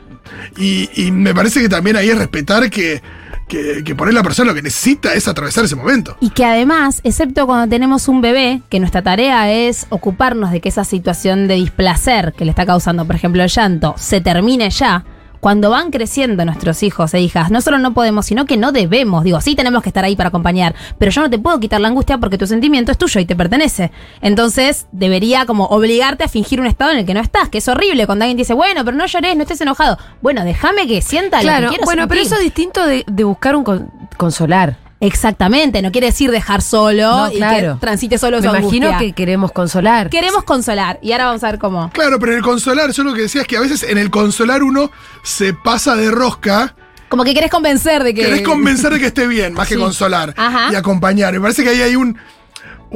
Y, 0.59 0.91
y 0.95 1.11
me 1.11 1.35
parece 1.35 1.61
que 1.63 1.69
también 1.71 1.97
ahí 1.97 2.11
es 2.11 2.19
respetar 2.19 2.69
que, 2.69 3.01
que, 3.49 3.95
por 3.97 4.09
ahí 4.09 4.15
la 4.15 4.23
persona 4.23 4.51
lo 4.51 4.55
que 4.55 4.63
necesita 4.63 5.15
es 5.15 5.29
atravesar 5.29 5.65
ese 5.65 5.77
momento. 5.77 6.17
Y 6.21 6.31
que 6.31 6.45
además, 6.45 7.01
excepto 7.05 7.47
cuando 7.47 7.69
tenemos 7.69 8.09
un 8.09 8.21
bebé, 8.21 8.63
que 8.69 8.81
nuestra 8.81 9.03
tarea 9.03 9.53
es 9.53 9.87
ocuparnos 9.91 10.51
de 10.51 10.61
que 10.61 10.69
esa 10.69 10.85
situación 10.85 11.49
de 11.49 11.55
displacer 11.55 12.33
que 12.37 12.45
le 12.45 12.51
está 12.51 12.67
causando, 12.67 13.05
por 13.05 13.17
ejemplo, 13.17 13.43
el 13.43 13.49
llanto, 13.49 13.95
se 13.97 14.21
termine 14.21 14.71
ya. 14.71 15.05
Cuando 15.41 15.71
van 15.71 15.91
creciendo 15.91 16.45
nuestros 16.45 16.83
hijos 16.83 17.15
e 17.15 17.21
hijas, 17.21 17.51
no 17.51 17.61
solo 17.61 17.79
no 17.79 17.95
podemos, 17.95 18.27
sino 18.27 18.47
que 18.47 18.57
no 18.57 18.73
debemos. 18.73 19.25
Digo, 19.25 19.41
sí 19.41 19.55
tenemos 19.55 19.83
que 19.83 19.91
estar 19.91 20.05
ahí 20.05 20.17
para 20.17 20.29
acompañar, 20.29 20.75
pero 20.99 21.11
yo 21.13 21.21
no 21.23 21.31
te 21.31 21.39
puedo 21.39 21.61
quitar 21.61 21.81
la 21.81 21.89
angustia 21.89 22.19
porque 22.19 22.39
tu 22.39 22.47
sentimiento 22.47 22.93
es 22.93 22.99
tuyo 22.99 23.21
y 23.21 23.27
te 23.27 23.37
pertenece. 23.37 23.91
Entonces, 24.21 24.87
debería 24.93 25.47
como 25.47 25.67
obligarte 25.67 26.25
a 26.25 26.29
fingir 26.29 26.61
un 26.61 26.67
estado 26.67 26.91
en 26.93 26.99
el 26.99 27.07
que 27.07 27.15
no 27.15 27.21
estás, 27.21 27.49
que 27.49 27.59
es 27.59 27.69
horrible 27.69 28.07
cuando 28.07 28.25
alguien 28.25 28.37
dice, 28.37 28.55
bueno, 28.55 28.85
pero 28.85 28.97
no 28.97 29.07
llores, 29.07 29.37
no 29.37 29.43
estés 29.43 29.61
enojado. 29.61 29.99
Bueno, 30.23 30.45
déjame 30.45 30.87
que 30.87 31.03
sienta 31.03 31.39
lo 31.39 31.43
claro, 31.43 31.67
que 31.69 31.77
quiero 31.77 31.85
bueno, 31.85 32.09
pero 32.09 32.21
eso 32.21 32.35
es 32.37 32.41
distinto 32.43 32.87
de, 32.87 33.05
de 33.07 33.25
buscar 33.25 33.55
un 33.57 33.65
con- 33.65 33.91
consolar. 34.17 34.77
Exactamente, 35.01 35.83
no 35.83 35.93
quiere 35.93 36.07
decir 36.09 36.31
dejar 36.31 36.63
solo 36.63 37.27
No, 37.27 37.33
y 37.33 37.37
claro. 37.37 37.75
que 37.75 37.81
transite 37.81 38.17
solo 38.19 38.39
Me 38.41 38.49
su 38.49 38.57
imagino 38.57 38.87
angustia. 38.89 39.09
que 39.09 39.13
queremos 39.15 39.53
consolar. 39.53 40.09
Queremos 40.11 40.45
consolar 40.45 40.99
y 41.03 41.13
ahora 41.13 41.27
vamos 41.27 41.45
a 41.45 41.51
ver 41.51 41.59
cómo. 41.61 41.91
Claro, 41.91 42.19
pero 42.19 42.33
en 42.33 42.39
el 42.39 42.45
consolar, 42.45 42.91
yo 42.93 43.03
lo 43.05 43.13
que 43.15 43.23
decía 43.23 43.43
es 43.43 43.47
que 43.47 43.57
a 43.57 43.61
veces 43.61 43.83
en 43.83 43.99
el 43.99 44.11
consolar 44.11 44.63
uno 44.63 44.91
se 45.23 45.53
pasa 45.53 45.97
de 45.97 46.11
rosca. 46.11 46.75
Como 47.09 47.25
que 47.25 47.35
querés 47.35 47.51
convencer 47.51 48.03
de 48.03 48.15
que. 48.15 48.23
Querés 48.23 48.43
convencer 48.43 48.93
de 48.93 48.99
que 48.99 49.07
esté 49.07 49.27
bien, 49.27 49.53
más 49.53 49.69
que 49.69 49.77
consolar 49.77 50.35
Ajá. 50.37 50.71
y 50.73 50.75
acompañar. 50.75 51.33
Me 51.35 51.41
parece 51.41 51.63
que 51.63 51.69
ahí 51.71 51.83
hay 51.83 51.95
un, 51.95 52.19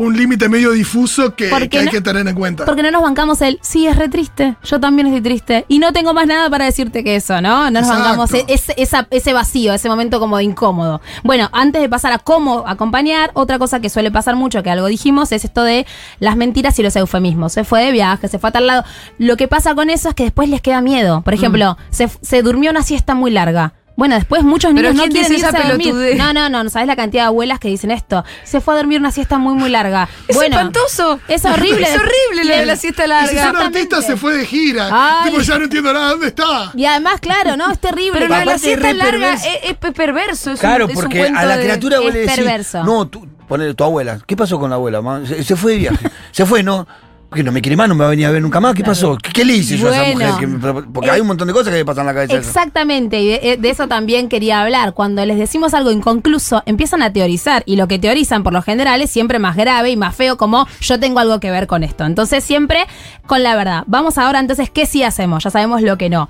un 0.01 0.17
límite 0.17 0.49
medio 0.49 0.73
difuso 0.73 1.35
que, 1.35 1.53
hay 1.55 1.85
no- 1.85 1.91
que 1.91 2.01
tener 2.01 2.27
en 2.27 2.35
cuenta. 2.35 2.65
Porque 2.65 2.83
no 2.83 2.91
nos 2.91 3.03
bancamos 3.03 3.41
el, 3.43 3.59
sí, 3.63 3.87
es 3.87 3.97
re 3.97 4.09
triste, 4.09 4.57
yo 4.65 4.81
también 4.81 5.07
estoy 5.09 5.21
triste. 5.21 5.65
Y 5.69 5.79
no 5.79 5.93
tengo 5.93 6.15
más 6.15 6.27
nada 6.27 6.49
para 6.51 6.65
decirte 6.65 7.05
que 7.05 7.17
eso, 7.17 7.41
¿no? 7.41 7.71
No 7.71 7.81
nos 7.81 7.83
Exacto. 7.83 8.03
bancamos 8.05 8.35
e- 8.35 8.45
ese, 8.49 8.75
esa- 8.77 9.07
ese 9.11 9.33
vacío, 9.33 9.73
ese 9.75 9.89
momento 9.89 10.19
como 10.21 10.37
de 10.39 10.45
incómodo. 10.45 11.01
Bueno, 11.23 11.49
antes 11.53 11.83
de 11.83 11.89
pasar 11.89 12.13
a 12.13 12.19
cómo 12.19 12.65
acompañar, 12.67 13.31
otra 13.35 13.59
cosa 13.59 13.81
que 13.81 13.91
suele 13.91 14.11
pasar 14.11 14.37
mucho, 14.37 14.63
que 14.63 14.71
algo 14.71 14.87
dijimos, 14.87 15.33
es 15.33 15.45
esto 15.45 15.63
de 15.65 15.87
las 16.19 16.37
mentiras 16.37 16.79
y 16.79 16.83
los 16.83 16.97
eufemismos. 16.97 17.53
Se 17.53 17.65
fue 17.65 17.85
de 17.85 17.93
viaje, 17.93 18.29
se 18.29 18.39
fue 18.39 18.49
a 18.49 18.53
tal 18.53 18.67
lado. 18.67 18.85
Lo 19.19 19.37
que 19.37 19.49
pasa 19.49 19.75
con 19.75 19.91
eso 19.91 20.09
es 20.09 20.15
que 20.15 20.25
después 20.25 20.49
les 20.49 20.61
queda 20.63 20.81
miedo. 20.81 21.23
Por 21.23 21.35
ejemplo, 21.35 21.77
se, 21.91 22.09
se 22.23 22.43
durmió 22.43 22.71
una 22.71 22.83
siesta 22.83 23.15
muy 23.15 23.31
larga. 23.31 23.75
Bueno, 24.01 24.15
después 24.15 24.43
muchos 24.45 24.73
niños 24.73 24.95
no 24.95 25.03
¿quién 25.03 25.13
quieren 25.13 25.33
irse 25.35 25.47
esa 25.47 25.59
a 25.59 25.69
dormir. 25.69 25.95
No, 26.17 26.33
no, 26.33 26.49
no, 26.49 26.65
no 26.65 26.71
sabes 26.71 26.89
la 26.89 26.97
cantidad 26.97 27.25
de 27.25 27.27
abuelas 27.27 27.61
que 27.61 27.69
dicen 27.69 27.91
esto. 27.91 28.25
Se 28.45 28.63
fue 28.63 28.73
a 28.73 28.79
dormir 28.79 28.99
una 28.99 29.13
siesta 29.13 29.37
muy, 29.37 29.53
muy 29.53 29.69
larga. 29.69 30.09
Es 30.27 30.37
bueno, 30.37 30.57
espantoso. 30.57 31.21
Es 31.29 31.45
horrible. 31.45 31.83
Es 31.87 31.95
horrible 31.97 32.45
lo 32.47 32.57
de 32.57 32.65
la 32.65 32.77
siesta 32.77 33.03
Y 33.03 33.05
si 33.05 33.09
larga. 33.11 33.31
Exactamente. 33.31 33.79
artistas 33.79 34.07
se 34.07 34.17
fue 34.17 34.39
de 34.39 34.47
gira. 34.47 34.89
Ay. 34.91 35.31
Tipo, 35.31 35.43
ya 35.43 35.59
no 35.59 35.65
entiendo 35.65 35.93
nada, 35.93 36.11
¿dónde 36.13 36.29
está? 36.29 36.73
Y 36.75 36.87
además, 36.87 37.21
claro, 37.21 37.59
¿no? 37.59 37.71
Es 37.71 37.79
terrible. 37.79 38.21
Pero 38.21 38.35
de 38.35 38.45
la 38.47 38.57
siesta 38.59 38.93
larga 38.95 39.35
es, 39.35 39.43
es 39.65 39.77
pe- 39.77 39.93
perverso. 39.93 40.53
es 40.53 40.61
Claro, 40.61 40.87
un- 40.87 40.93
es 40.93 40.97
un 40.97 41.03
porque 41.03 41.27
a 41.27 41.45
la 41.45 41.59
de- 41.59 41.63
criatura 41.65 41.99
vos 41.99 42.09
es 42.09 42.15
le 42.15 42.21
decís, 42.21 42.37
perverso. 42.37 42.83
no, 42.85 43.07
tú, 43.07 43.29
ponele 43.47 43.75
tu 43.75 43.85
abuela, 43.85 44.19
¿qué 44.27 44.35
pasó 44.35 44.59
con 44.59 44.71
la 44.71 44.77
abuela? 44.77 45.03
se 45.43 45.57
fue 45.57 45.73
de 45.73 45.79
viaje, 45.79 46.11
se 46.33 46.47
fue, 46.47 46.63
¿no? 46.63 46.87
Porque 47.31 47.45
no 47.45 47.53
me 47.53 47.63
quiere 47.63 47.77
más, 47.77 47.89
no 47.89 47.95
me 47.95 48.01
va 48.01 48.09
a 48.09 48.11
venir 48.11 48.27
a 48.27 48.31
ver 48.33 48.43
nunca 48.43 48.59
más, 48.59 48.75
¿qué 48.75 48.83
pasó? 48.83 49.17
¿Qué, 49.17 49.31
qué 49.33 49.45
le 49.45 49.55
hice 49.55 49.77
yo 49.79 49.89
a 49.89 49.93
esa 49.97 50.13
mujer? 50.13 50.31
Que 50.41 50.47
me- 50.49 50.59
porque 50.83 51.09
Eh, 51.09 51.13
hay 51.13 51.21
un 51.21 51.29
montón 51.29 51.47
de 51.47 51.55
cosas 51.55 51.69
que 51.73 51.79
me 51.79 51.85
pasan 51.85 52.03
en 52.03 52.07
la 52.09 52.15
cabeza. 52.15 52.35
Exactamente, 52.37 53.21
y 53.21 53.29
de, 53.29 53.57
de 53.57 53.71
eso 53.71 53.87
también 53.87 54.29
quería 54.29 54.61
hablar. 54.61 54.95
Cuando 54.95 55.25
les 55.25 55.39
decimos 55.39 55.73
algo 55.73 55.93
inconcluso, 55.93 56.65
empiezan 56.67 57.03
a 57.03 57.13
teorizar. 57.13 57.63
Y 57.67 57.77
lo 57.77 57.87
que 57.87 58.01
teorizan 58.01 58.43
por 58.43 58.53
lo 58.53 58.63
general 58.63 59.01
es 59.01 59.11
siempre 59.11 59.39
más 59.39 59.55
grave 59.57 59.91
y 59.91 59.97
más 59.97 60.17
feo, 60.17 60.37
como 60.37 60.67
yo 60.81 60.99
tengo 60.99 61.21
algo 61.21 61.39
que 61.39 61.53
ver 61.53 61.69
con 61.69 61.85
esto. 61.85 62.05
Entonces, 62.05 62.43
siempre 62.43 62.85
con 63.27 63.45
la 63.45 63.55
verdad. 63.55 63.85
Vamos 63.87 64.19
ahora, 64.19 64.41
entonces, 64.41 64.69
¿qué 64.69 64.85
sí 64.85 65.05
hacemos? 65.05 65.45
Ya 65.45 65.51
sabemos 65.51 65.83
lo 65.83 65.97
que 65.99 66.11
no. 66.11 66.29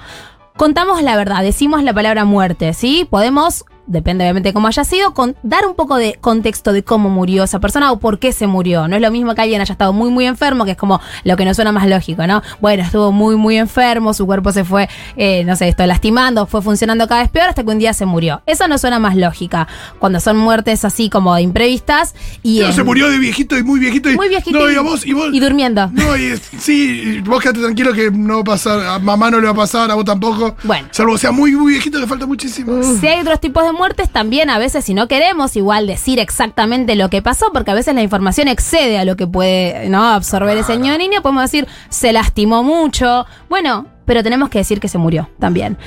Contamos 0.56 1.00
la 1.02 1.16
verdad, 1.16 1.42
decimos 1.42 1.82
la 1.82 1.94
palabra 1.94 2.26
muerte, 2.26 2.74
¿sí? 2.74 3.06
Podemos, 3.08 3.64
depende 3.90 4.24
obviamente 4.24 4.48
de 4.50 4.52
cómo 4.54 4.68
haya 4.68 4.84
sido, 4.84 5.12
con- 5.14 5.36
dar 5.42 5.66
un 5.66 5.74
poco 5.74 5.96
de 5.96 6.16
contexto 6.20 6.72
de 6.72 6.82
cómo 6.82 7.10
murió 7.10 7.44
esa 7.44 7.58
persona 7.60 7.92
o 7.92 7.98
por 7.98 8.18
qué 8.18 8.32
se 8.32 8.46
murió. 8.46 8.88
No 8.88 8.96
es 8.96 9.02
lo 9.02 9.10
mismo 9.10 9.34
que 9.34 9.42
alguien 9.42 9.60
haya 9.60 9.72
estado 9.72 9.92
muy, 9.92 10.10
muy 10.10 10.26
enfermo, 10.26 10.64
que 10.64 10.70
es 10.72 10.76
como 10.76 11.00
lo 11.24 11.36
que 11.36 11.44
nos 11.44 11.56
suena 11.56 11.72
más 11.72 11.86
lógico, 11.88 12.26
¿no? 12.26 12.42
Bueno, 12.60 12.82
estuvo 12.82 13.12
muy, 13.12 13.36
muy 13.36 13.56
enfermo, 13.58 14.14
su 14.14 14.26
cuerpo 14.26 14.52
se 14.52 14.64
fue, 14.64 14.88
eh, 15.16 15.44
no 15.44 15.56
sé, 15.56 15.68
esto 15.68 15.84
lastimando, 15.86 16.46
fue 16.46 16.62
funcionando 16.62 17.06
cada 17.08 17.22
vez 17.22 17.30
peor 17.30 17.48
hasta 17.48 17.62
que 17.64 17.70
un 17.70 17.78
día 17.78 17.92
se 17.92 18.06
murió. 18.06 18.42
Eso 18.46 18.66
no 18.68 18.78
suena 18.78 18.98
más 18.98 19.16
lógica. 19.16 19.66
Cuando 19.98 20.20
son 20.20 20.36
muertes 20.36 20.84
así 20.84 21.10
como 21.10 21.36
imprevistas 21.38 22.14
y... 22.42 22.58
Pero 22.58 22.68
en- 22.70 22.74
se 22.76 22.82
murió 22.84 23.10
de 23.10 23.18
viejito 23.18 23.58
y 23.58 23.62
muy 23.62 23.80
viejito. 23.80 24.10
Y, 24.10 24.16
Muy 24.16 24.28
viejito 24.28 24.58
No, 24.58 24.70
y- 24.70 24.76
vos, 24.78 25.06
y 25.06 25.12
vos. 25.12 25.28
y 25.32 25.40
durmiendo. 25.40 25.88
No, 25.92 26.16
y 26.16 26.36
sí, 26.58 27.20
vos 27.24 27.42
quedate 27.42 27.60
tranquilo 27.60 27.92
que 27.92 28.10
no 28.10 28.36
va 28.36 28.40
a 28.40 28.44
pasar. 28.44 28.80
A 28.86 28.98
mamá 28.98 29.30
no 29.30 29.38
le 29.40 29.46
va 29.46 29.52
a 29.52 29.56
pasar, 29.56 29.90
a 29.90 29.94
vos 29.94 30.04
tampoco. 30.04 30.54
Bueno. 30.64 30.88
Salvo 30.90 31.16
sea 31.18 31.32
muy, 31.32 31.52
muy 31.52 31.72
viejito 31.72 31.98
que 32.00 32.06
falta 32.06 32.26
muchísimo. 32.26 32.80
Si 33.00 33.06
hay 33.06 33.20
otros 33.20 33.40
tipos 33.40 33.64
de 33.64 33.72
muertes, 33.80 34.10
también 34.10 34.50
a 34.50 34.58
veces, 34.58 34.84
si 34.84 34.92
no 34.92 35.08
queremos 35.08 35.56
igual 35.56 35.86
decir 35.86 36.18
exactamente 36.18 36.94
lo 36.96 37.08
que 37.08 37.22
pasó, 37.22 37.46
porque 37.52 37.70
a 37.70 37.74
veces 37.74 37.94
la 37.94 38.02
información 38.02 38.46
excede 38.48 38.98
a 38.98 39.04
lo 39.06 39.16
que 39.16 39.26
puede 39.26 39.88
¿no? 39.88 40.04
absorber 40.10 40.56
ese 40.58 40.76
niño 40.76 40.94
o 40.94 40.98
niña, 40.98 41.22
podemos 41.22 41.42
decir, 41.44 41.66
se 41.88 42.12
lastimó 42.12 42.62
mucho. 42.62 43.24
Bueno, 43.48 43.86
pero 44.04 44.22
tenemos 44.22 44.50
que 44.50 44.58
decir 44.58 44.80
que 44.80 44.88
se 44.88 44.98
murió 44.98 45.30
también. 45.38 45.78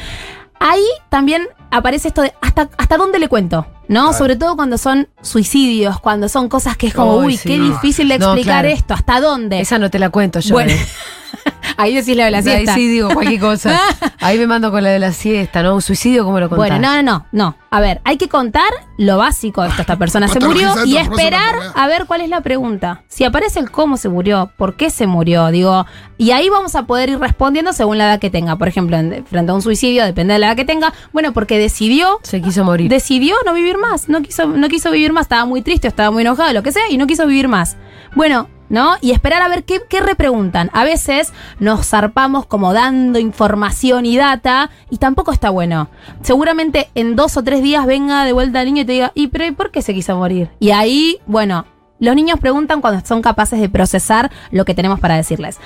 Ahí 0.60 0.86
también 1.10 1.48
aparece 1.72 2.08
esto 2.08 2.22
de 2.24 2.34
hasta, 2.42 2.70
hasta 2.78 2.98
dónde 2.98 3.20
le 3.20 3.28
cuento, 3.28 3.68
¿no? 3.90 4.14
Sobre 4.14 4.36
todo 4.38 4.56
cuando 4.56 4.78
son 4.78 5.10
suicidios, 5.22 6.00
cuando 6.00 6.30
son 6.30 6.48
cosas 6.50 6.78
que 6.78 6.88
es 6.88 6.94
como, 6.94 7.18
uy, 7.18 7.38
sí. 7.38 7.50
qué 7.50 7.58
No. 7.58 7.66
difícil 7.66 8.08
de 8.08 8.18
No, 8.18 8.28
explicar 8.28 8.64
claro. 8.64 8.68
esto, 8.70 8.94
hasta 8.94 9.20
dónde. 9.20 9.60
Esa 9.60 9.78
no 9.78 9.90
te 9.92 10.00
la 10.00 10.10
cuento 10.10 10.40
yo. 10.40 10.54
Bueno, 10.56 10.72
eh. 10.72 10.80
ahí 11.78 11.96
decís 11.96 12.16
la 12.16 12.26
de 12.26 12.32
la 12.32 12.38
Ahí 12.40 12.44
siesta. 12.44 12.74
sí 12.76 12.88
digo 12.88 13.10
cualquier 13.14 13.40
cosa. 13.40 13.80
Ahí 14.20 14.38
me 14.40 14.48
mando 14.48 14.72
con 14.72 14.84
la 14.84 14.90
de 14.90 15.00
la 15.00 15.12
siesta, 15.12 15.62
¿no? 15.64 15.76
Un 15.76 15.82
suicidio, 15.82 16.24
¿cómo 16.24 16.40
lo 16.40 16.48
contás? 16.50 16.70
Bueno, 16.70 16.80
no, 16.80 16.96
no, 17.02 17.04
no, 17.04 17.26
no. 17.32 17.56
A 17.72 17.80
ver, 17.82 18.00
hay 18.06 18.18
que 18.18 18.30
contar 18.30 18.70
lo 18.98 19.18
básico. 19.18 19.64
Esto, 19.66 19.82
esta 19.82 19.98
persona 19.98 20.28
se 20.28 20.40
murió 20.40 20.74
y 20.86 20.98
esperar 20.98 21.56
a 21.76 21.88
ver 21.88 22.06
cuál 22.06 22.22
es 22.22 22.30
la 22.30 22.42
pregunta. 22.42 23.04
Si 23.10 23.24
aparece 23.26 23.60
el 23.60 23.70
cómo 23.72 23.98
se 23.98 24.08
murió, 24.10 24.52
por 24.58 24.78
qué 24.78 24.90
se 24.92 25.08
murió, 25.08 25.48
digo, 25.48 25.86
y 26.18 26.32
ahí 26.32 26.48
vamos 26.50 26.76
a 26.76 26.84
poder 26.84 27.10
ir 27.10 27.20
respondiendo 27.20 27.74
según 27.74 27.98
la 27.98 28.06
edad 28.06 28.20
que 28.20 28.30
tenga. 28.30 28.56
Por 28.58 28.68
ejemplo, 28.68 28.96
en- 28.98 29.26
frente 29.26 29.52
a 29.52 29.56
un 29.56 29.62
suicidio, 29.62 30.06
depende 30.06 30.34
de 30.34 30.40
la 30.40 30.48
edad 30.48 30.56
que 30.56 30.66
tenga. 30.66 30.94
Bueno, 31.12 31.34
porque 31.34 31.58
decidió, 31.58 32.20
Se 32.24 32.42
quiso 32.42 32.64
morir. 32.64 32.90
decidió 32.90 33.36
no 33.46 33.54
vivir 33.54 33.78
más, 33.78 34.08
no 34.08 34.22
quiso, 34.22 34.46
no 34.48 34.70
quiso 34.70 34.92
vivir 34.92 35.12
más, 35.12 35.24
estaba 35.24 35.46
muy 35.46 35.62
triste, 35.64 35.88
estaba 35.88 36.12
muy 36.12 36.22
enojado, 36.22 36.54
lo 36.54 36.64
que 36.64 36.72
sea, 36.72 36.84
y 36.90 36.98
no 36.98 37.08
quiso 37.08 37.26
vivir 37.28 37.48
más. 37.48 37.76
Bueno, 38.16 38.48
¿no? 38.70 38.96
Y 39.02 39.12
esperar 39.12 39.42
a 39.42 39.48
ver 39.48 39.64
qué, 39.64 39.82
qué 39.88 40.02
repreguntan. 40.02 40.70
A 40.74 40.84
veces 40.84 41.32
nos 41.60 41.88
zarpamos 41.88 42.46
como 42.46 42.74
dando 42.74 43.20
información 43.20 44.06
y 44.06 44.18
data 44.18 44.72
y 44.90 44.98
tampoco 44.98 45.32
está 45.32 45.50
bueno. 45.50 45.90
Seguramente 46.22 46.90
en 46.96 47.16
dos 47.16 47.38
o 47.38 47.44
tres 47.44 47.62
días 47.62 47.86
venga 47.86 48.26
de 48.26 48.34
vuelta 48.34 48.62
el 48.62 48.68
niño 48.68 48.82
y 48.82 48.86
te 48.86 48.92
diga, 48.94 49.12
¿y 49.16 49.28
pero 49.28 49.46
¿y 49.46 49.52
por 49.52 49.72
qué 49.72 49.82
se 49.82 49.94
quiso 49.94 50.16
morir? 50.18 50.50
Y 50.60 50.72
ahí, 50.72 51.20
bueno, 51.28 51.66
los 52.00 52.16
niños 52.16 52.40
preguntan 52.40 52.82
cuando 52.82 53.06
son 53.06 53.22
capaces 53.22 53.60
de 53.60 53.70
procesar 53.70 54.32
lo 54.52 54.66
que 54.66 54.74
tenemos 54.74 55.00
para 55.00 55.16
decirles. 55.16 55.60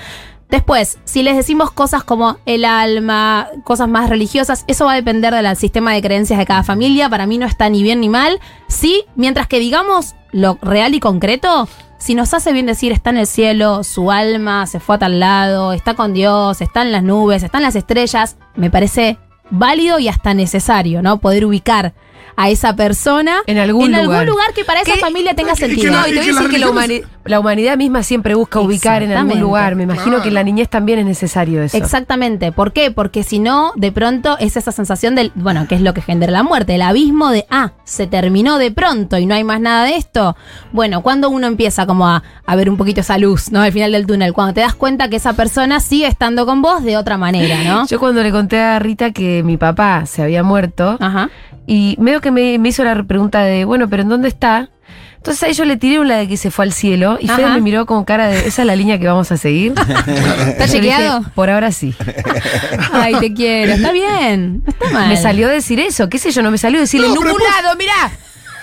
Después, 0.50 1.00
si 1.04 1.24
les 1.24 1.36
decimos 1.36 1.72
cosas 1.72 2.04
como 2.06 2.38
el 2.46 2.64
alma, 2.64 3.50
cosas 3.66 3.90
más 3.90 4.10
religiosas, 4.10 4.64
eso 4.68 4.86
va 4.86 4.94
a 4.94 4.96
depender 4.96 5.34
del 5.34 5.58
sistema 5.58 5.94
de 5.94 6.02
creencias 6.02 6.40
de 6.40 6.46
cada 6.46 6.64
familia. 6.64 7.10
Para 7.10 7.26
mí 7.26 7.38
no 7.38 7.46
está 7.46 7.70
ni 7.70 7.84
bien 7.84 8.00
ni 8.00 8.08
mal. 8.08 8.40
Sí, 8.68 9.04
mientras 9.16 9.48
que 9.48 9.60
digamos 9.60 10.16
lo 10.32 10.58
real 10.62 10.94
y 10.94 11.02
concreto, 11.02 11.68
si 11.98 12.16
nos 12.16 12.34
hace 12.34 12.54
bien 12.54 12.66
decir 12.66 12.92
está 12.92 13.10
en 13.10 13.18
el 13.18 13.28
cielo, 13.28 13.84
su 13.84 14.12
alma 14.12 14.68
se 14.68 14.80
fue 14.80 14.96
a 14.96 15.00
tal 15.00 15.20
lado, 15.20 15.74
está 15.74 15.96
con 15.96 16.14
Dios, 16.14 16.62
está 16.62 16.82
en 16.82 16.92
las 16.92 17.04
nubes, 17.04 17.44
está 17.44 17.58
en 17.58 17.64
las 17.64 17.76
estrellas, 17.76 18.38
me 18.56 18.70
parece 18.70 19.18
válido 19.50 20.00
y 20.00 20.08
hasta 20.08 20.34
necesario, 20.34 21.02
¿no? 21.02 21.20
Poder 21.20 21.46
ubicar 21.46 21.94
a 22.38 22.50
esa 22.50 22.76
persona 22.76 23.40
En 23.48 23.58
algún 23.58 23.88
lugar. 23.92 24.02
algún 24.02 24.26
lugar 24.28 24.54
que 24.54 24.64
para 24.64 24.82
esa 24.82 24.94
¿Qué? 24.94 25.00
familia 25.00 25.34
tenga 25.34 25.56
sentido. 25.56 25.92
la- 25.92 26.02
No, 26.04 26.08
y 26.08 26.12
te 26.12 26.20
voy 26.20 26.30
a 26.30 26.34
decir 26.34 26.50
que 26.50 26.58
la, 26.60 26.68
religiones- 26.68 27.02
humani- 27.02 27.04
la 27.26 27.40
humanidad 27.40 27.78
misma 27.78 28.04
siempre 28.04 28.36
busca 28.36 28.60
ubicar 28.60 29.04
en 29.04 29.12
algún 29.12 29.40
lugar. 29.42 29.76
Me 29.76 29.84
imagino 29.84 30.06
Claro. 30.06 30.22
que 30.22 30.28
en 30.30 30.36
la 30.36 30.44
niñez 30.44 30.70
también 30.70 31.00
es 31.00 31.06
necesario 31.06 31.62
eso. 31.64 31.76
Exactamente. 31.76 32.52
¿Por 32.52 32.72
qué? 32.74 32.92
Porque 32.92 33.24
si 33.24 33.40
no, 33.40 33.74
de 33.76 33.92
pronto 33.92 34.38
es 34.40 34.56
esa 34.56 34.72
sensación 34.72 35.16
del, 35.16 35.32
bueno, 35.36 35.68
que 35.68 35.76
es 35.76 35.82
lo 35.82 35.94
que 35.94 36.02
genera 36.02 36.32
la 36.32 36.44
muerte, 36.44 36.76
el 36.76 36.84
abismo 36.84 37.32
de, 37.32 37.46
ah, 37.50 37.72
se 37.84 38.08
terminó 38.08 38.58
de 38.60 38.72
pronto 38.72 39.18
y 39.18 39.26
no 39.26 39.34
hay 39.36 39.44
más 39.44 39.60
nada 39.60 39.84
de 39.86 39.96
esto. 39.98 40.36
Bueno, 40.72 41.02
cuando 41.02 41.30
uno 41.30 41.48
empieza 41.48 41.86
como 41.88 42.08
a, 42.08 42.22
a 42.46 42.56
ver 42.56 42.70
un 42.70 42.78
poquito 42.78 43.02
esa 43.02 43.18
luz, 43.18 43.52
¿no? 43.52 43.62
Al 43.62 43.72
final 43.72 43.92
del 43.92 44.06
túnel, 44.06 44.34
cuando 44.34 44.54
te 44.54 44.62
das 44.62 44.76
cuenta 44.76 45.10
que 45.10 45.16
esa 45.16 45.34
persona 45.34 45.80
sigue 45.80 46.06
estando 46.08 46.46
con 46.46 46.62
vos 46.62 46.84
de 46.84 46.98
otra 46.98 47.18
manera, 47.18 47.64
¿no? 47.64 47.88
Yo 47.88 48.00
cuando 48.00 48.22
le 48.22 48.32
conté 48.32 48.60
a 48.62 48.78
Rita 48.80 49.12
que 49.12 49.42
mi 49.44 49.58
papá 49.58 50.06
se 50.06 50.22
había 50.22 50.44
muerto, 50.44 50.98
Ajá. 51.00 51.30
Y 51.68 51.96
medio 52.00 52.20
que 52.22 52.32
me, 52.32 52.58
me 52.58 52.70
hizo 52.70 52.84
la 52.84 53.04
pregunta 53.04 53.42
de, 53.42 53.64
bueno, 53.66 53.88
pero 53.88 54.02
¿en 54.04 54.10
dónde 54.10 54.28
está? 54.30 54.70
Entonces 55.18 55.44
ahí 55.44 55.54
yo 55.54 55.66
le 55.66 55.76
tiré 55.78 56.00
una 56.00 56.16
de 56.18 56.28
que 56.28 56.38
se 56.38 56.50
fue 56.52 56.64
al 56.66 56.72
cielo 56.72 57.18
y 57.20 57.28
Fede 57.28 57.46
Ajá. 57.46 57.56
me 57.56 57.62
miró 57.62 57.86
con 57.86 58.06
cara 58.06 58.28
de, 58.28 58.48
¿esa 58.48 58.62
es 58.62 58.66
la 58.66 58.76
línea 58.78 58.98
que 58.98 59.08
vamos 59.08 59.30
a 59.32 59.38
seguir? 59.38 59.74
¿Está 59.78 60.64
dije, 60.66 60.68
chequeado? 60.70 61.24
Por 61.36 61.50
ahora 61.50 61.72
sí. 61.74 61.94
Ay, 62.94 63.16
te 63.20 63.34
quiero. 63.34 63.74
Está 63.74 63.92
bien. 63.92 64.64
No 64.64 64.72
está 64.72 64.90
mal. 64.92 65.10
Me 65.10 65.18
salió 65.18 65.48
decir 65.50 65.80
eso, 65.82 66.08
qué 66.08 66.18
sé 66.18 66.32
yo, 66.32 66.42
no 66.42 66.52
me 66.52 66.58
salió 66.58 66.80
decirle, 66.80 67.08
No, 67.08 67.14
en 67.16 67.20
pero 67.20 67.30
ningún 67.32 67.44
después- 67.44 67.64
lado, 67.64 67.78
mirá, 67.78 68.12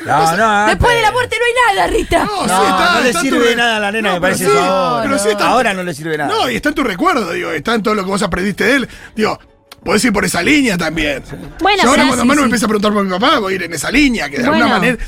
No, 0.07 0.37
no, 0.37 0.67
después 0.69 0.95
de 0.97 1.03
la 1.03 1.13
muerte 1.13 1.37
no 1.39 1.45
hay 1.45 1.77
nada, 1.77 1.87
Rita. 1.89 2.25
No, 2.25 2.47
No, 2.47 2.57
sí, 2.57 2.65
está, 2.71 2.95
no 2.95 3.01
le 3.01 3.09
está 3.09 3.19
tu 3.21 3.25
sirve 3.27 3.49
re- 3.51 3.57
nada 3.57 3.77
a 3.77 3.81
la 3.81 3.93
nena, 3.93 4.09
No, 4.09 4.15
me 4.15 4.21
pero 4.21 4.33
parece 4.33 4.45
sí, 4.47 4.51
eso 4.51 4.61
ahora. 4.65 5.03
pero 5.03 5.19
sí 5.19 5.29
está- 5.29 5.47
Ahora 5.49 5.75
no 5.75 5.83
le 5.83 5.93
sirve 5.95 6.17
nada. 6.17 6.31
No, 6.33 6.51
y 6.51 6.57
está 6.57 6.69
en 6.71 6.75
tu 6.75 6.83
recuerdo, 6.85 7.33
digo, 7.33 7.51
está 7.51 7.75
en 7.75 7.83
todo 7.83 7.95
lo 7.95 8.05
que 8.05 8.11
vos 8.11 8.23
aprendiste 8.23 8.65
de 8.65 8.77
él. 8.77 8.89
Digo, 9.15 9.39
podés 9.85 10.05
ir 10.05 10.13
por 10.13 10.25
esa 10.25 10.43
línea 10.43 10.77
también. 10.79 11.23
Bueno, 11.61 11.83
Yo 11.83 11.89
ahora 11.91 12.03
pero- 12.03 12.09
cuando 12.09 12.23
sí, 12.23 12.29
Manu 12.29 12.35
me 12.35 12.37
sí. 12.37 12.45
empieza 12.45 12.67
a 12.67 12.69
preguntar 12.69 12.93
por 12.93 13.05
mi 13.05 13.11
papá, 13.11 13.39
voy 13.39 13.53
a 13.53 13.57
ir 13.57 13.63
en 13.65 13.73
esa 13.75 13.91
línea, 13.91 14.29
que 14.31 14.39
de 14.39 14.49
Bueno. 14.49 14.65
alguna 14.65 14.79
manera. 14.81 14.99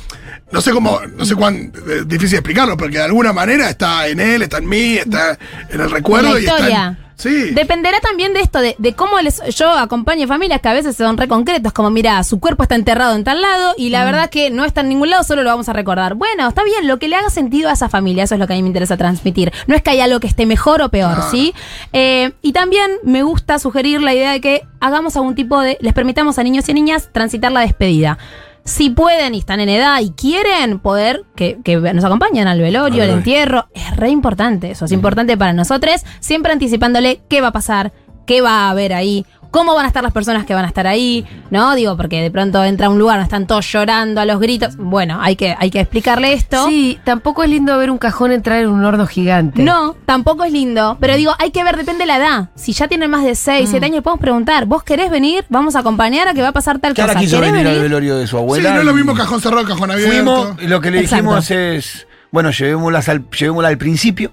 No 0.51 0.61
sé 0.61 0.71
cómo, 0.71 1.01
no 1.17 1.25
sé 1.25 1.35
cuán 1.35 1.73
eh, 1.89 2.03
difícil 2.05 2.37
explicarlo, 2.37 2.77
porque 2.77 2.97
de 2.97 3.03
alguna 3.03 3.33
manera 3.33 3.69
está 3.69 4.07
en 4.07 4.19
él, 4.21 4.41
está 4.43 4.59
en 4.59 4.69
mí, 4.69 4.97
está 4.97 5.37
en 5.69 5.81
el 5.81 5.91
recuerdo 5.91 6.27
En 6.29 6.33
la 6.35 6.39
y 6.39 6.43
está 6.45 6.57
en- 6.57 6.63
historia. 6.63 6.97
Sí. 7.17 7.49
Dependerá 7.51 7.99
también 7.99 8.33
de 8.33 8.41
esto, 8.41 8.59
de, 8.59 8.75
de 8.77 8.93
cómo 8.93 9.19
les, 9.19 9.41
yo 9.55 9.71
acompaño 9.71 10.27
familias 10.27 10.61
que 10.61 10.69
a 10.69 10.73
veces 10.73 10.95
son 10.95 11.17
re 11.17 11.27
concretos, 11.27 11.73
como 11.73 11.89
mira, 11.89 12.23
su 12.23 12.39
cuerpo 12.39 12.61
está 12.63 12.75
enterrado 12.75 13.15
en 13.15 13.23
tal 13.23 13.41
lado 13.41 13.73
y 13.75 13.89
Mm. 13.89 13.91
la 13.91 14.05
verdad 14.05 14.29
que 14.29 14.49
no 14.51 14.63
está 14.65 14.81
en 14.81 14.89
ningún 14.89 15.09
lado, 15.09 15.23
solo 15.23 15.41
lo 15.43 15.49
vamos 15.49 15.67
a 15.67 15.73
recordar. 15.73 16.13
Bueno, 16.13 16.47
está 16.47 16.63
bien, 16.63 16.87
lo 16.87 16.99
que 16.99 17.07
le 17.07 17.15
haga 17.15 17.29
sentido 17.31 17.69
a 17.69 17.73
esa 17.73 17.89
familia, 17.89 18.23
eso 18.23 18.35
es 18.35 18.39
lo 18.39 18.45
que 18.45 18.53
a 18.53 18.55
mí 18.55 18.61
me 18.61 18.67
interesa 18.69 18.97
transmitir. 18.97 19.51
No 19.65 19.75
es 19.75 19.81
que 19.81 19.89
haya 19.89 20.03
algo 20.03 20.19
que 20.19 20.27
esté 20.27 20.45
mejor 20.45 20.81
o 20.83 20.89
peor, 20.89 21.23
¿sí? 21.31 21.53
Eh, 21.91 22.31
y 22.43 22.51
también 22.53 22.91
me 23.03 23.23
gusta 23.23 23.57
sugerir 23.57 24.01
la 24.01 24.13
idea 24.13 24.31
de 24.31 24.39
que 24.41 24.61
hagamos 24.79 25.15
algún 25.15 25.33
tipo 25.33 25.59
de, 25.59 25.77
les 25.81 25.93
permitamos 25.93 26.37
a 26.37 26.43
niños 26.43 26.69
y 26.69 26.73
niñas 26.75 27.09
transitar 27.11 27.51
la 27.51 27.61
despedida. 27.61 28.19
Si 28.67 28.89
pueden 28.89 29.33
y 29.33 29.39
están 29.39 29.61
en 29.61 29.69
edad 29.69 30.01
y 30.01 30.09
quieren 30.09 30.79
poder 30.79 31.23
que, 31.37 31.57
que 31.63 31.77
nos 31.77 32.03
acompañen 32.03 32.49
al 32.49 32.59
velorio, 32.59 33.01
al 33.01 33.11
entierro, 33.11 33.69
es 33.73 33.95
re 33.95 34.09
importante 34.09 34.69
eso, 34.71 34.83
es 34.83 34.91
importante 34.91 35.37
para 35.37 35.53
nosotros, 35.53 36.01
siempre 36.19 36.51
anticipándole 36.51 37.21
qué 37.29 37.39
va 37.39 37.47
a 37.47 37.51
pasar, 37.53 37.93
qué 38.25 38.41
va 38.41 38.65
a 38.65 38.69
haber 38.71 38.93
ahí, 38.93 39.25
cómo 39.51 39.73
van 39.75 39.85
a 39.85 39.87
estar 39.87 40.03
las 40.03 40.11
personas 40.13 40.45
que 40.45 40.53
van 40.53 40.65
a 40.65 40.67
estar 40.67 40.87
ahí, 40.87 41.25
¿no? 41.51 41.75
Digo, 41.75 41.97
porque 41.97 42.21
de 42.21 42.31
pronto 42.31 42.63
entra 42.63 42.87
a 42.87 42.89
un 42.89 42.99
lugar, 42.99 43.19
están 43.21 43.47
todos 43.47 43.65
llorando 43.71 44.21
a 44.21 44.25
los 44.25 44.39
gritos. 44.39 44.75
Bueno, 44.77 45.19
hay 45.21 45.35
que, 45.35 45.55
hay 45.57 45.69
que 45.69 45.79
explicarle 45.79 46.33
esto. 46.33 46.67
Sí, 46.67 46.99
tampoco 47.03 47.43
es 47.43 47.49
lindo 47.49 47.77
ver 47.77 47.89
un 47.91 47.97
cajón 47.97 48.31
entrar 48.31 48.59
en 48.61 48.69
un 48.69 48.83
horno 48.85 49.07
gigante. 49.07 49.61
No, 49.63 49.95
tampoco 50.05 50.43
es 50.43 50.51
lindo. 50.51 50.97
Pero 50.99 51.15
digo, 51.15 51.33
hay 51.39 51.51
que 51.51 51.63
ver, 51.63 51.77
depende 51.77 51.99
de 52.03 52.07
la 52.07 52.17
edad. 52.17 52.49
Si 52.55 52.73
ya 52.73 52.87
tienen 52.87 53.09
más 53.09 53.23
de 53.23 53.35
6, 53.35 53.69
7 53.69 53.85
años, 53.85 54.03
podemos 54.03 54.21
preguntar, 54.21 54.65
¿vos 54.65 54.83
querés 54.83 55.09
venir? 55.09 55.45
Vamos 55.49 55.75
a 55.75 55.79
acompañar 55.79 56.27
a 56.27 56.33
que 56.33 56.41
va 56.41 56.49
a 56.49 56.53
pasar 56.53 56.79
tal 56.79 56.93
cosa. 56.93 57.15
quiso 57.15 57.37
¿Querés 57.37 57.51
venir 57.53 57.67
al 57.67 57.73
venir? 57.73 57.89
velorio 57.89 58.17
de 58.17 58.27
su 58.27 58.37
Sí, 58.37 58.41
abuela. 58.43 58.73
no 58.73 58.79
es 58.81 58.85
lo 58.85 58.93
mismo 58.93 59.13
cajón 59.15 59.41
cerrado, 59.41 59.65
cajón 59.65 59.91
abierto. 59.91 60.13
Fuimos, 60.13 60.63
lo 60.63 60.81
que 60.81 60.91
le 60.91 60.99
Exacto. 61.01 61.23
dijimos 61.23 61.51
es, 61.51 62.07
bueno, 62.31 62.51
llevémosla 62.51 62.99
al, 63.07 63.29
llevémosla 63.29 63.69
al 63.69 63.77
principio. 63.77 64.31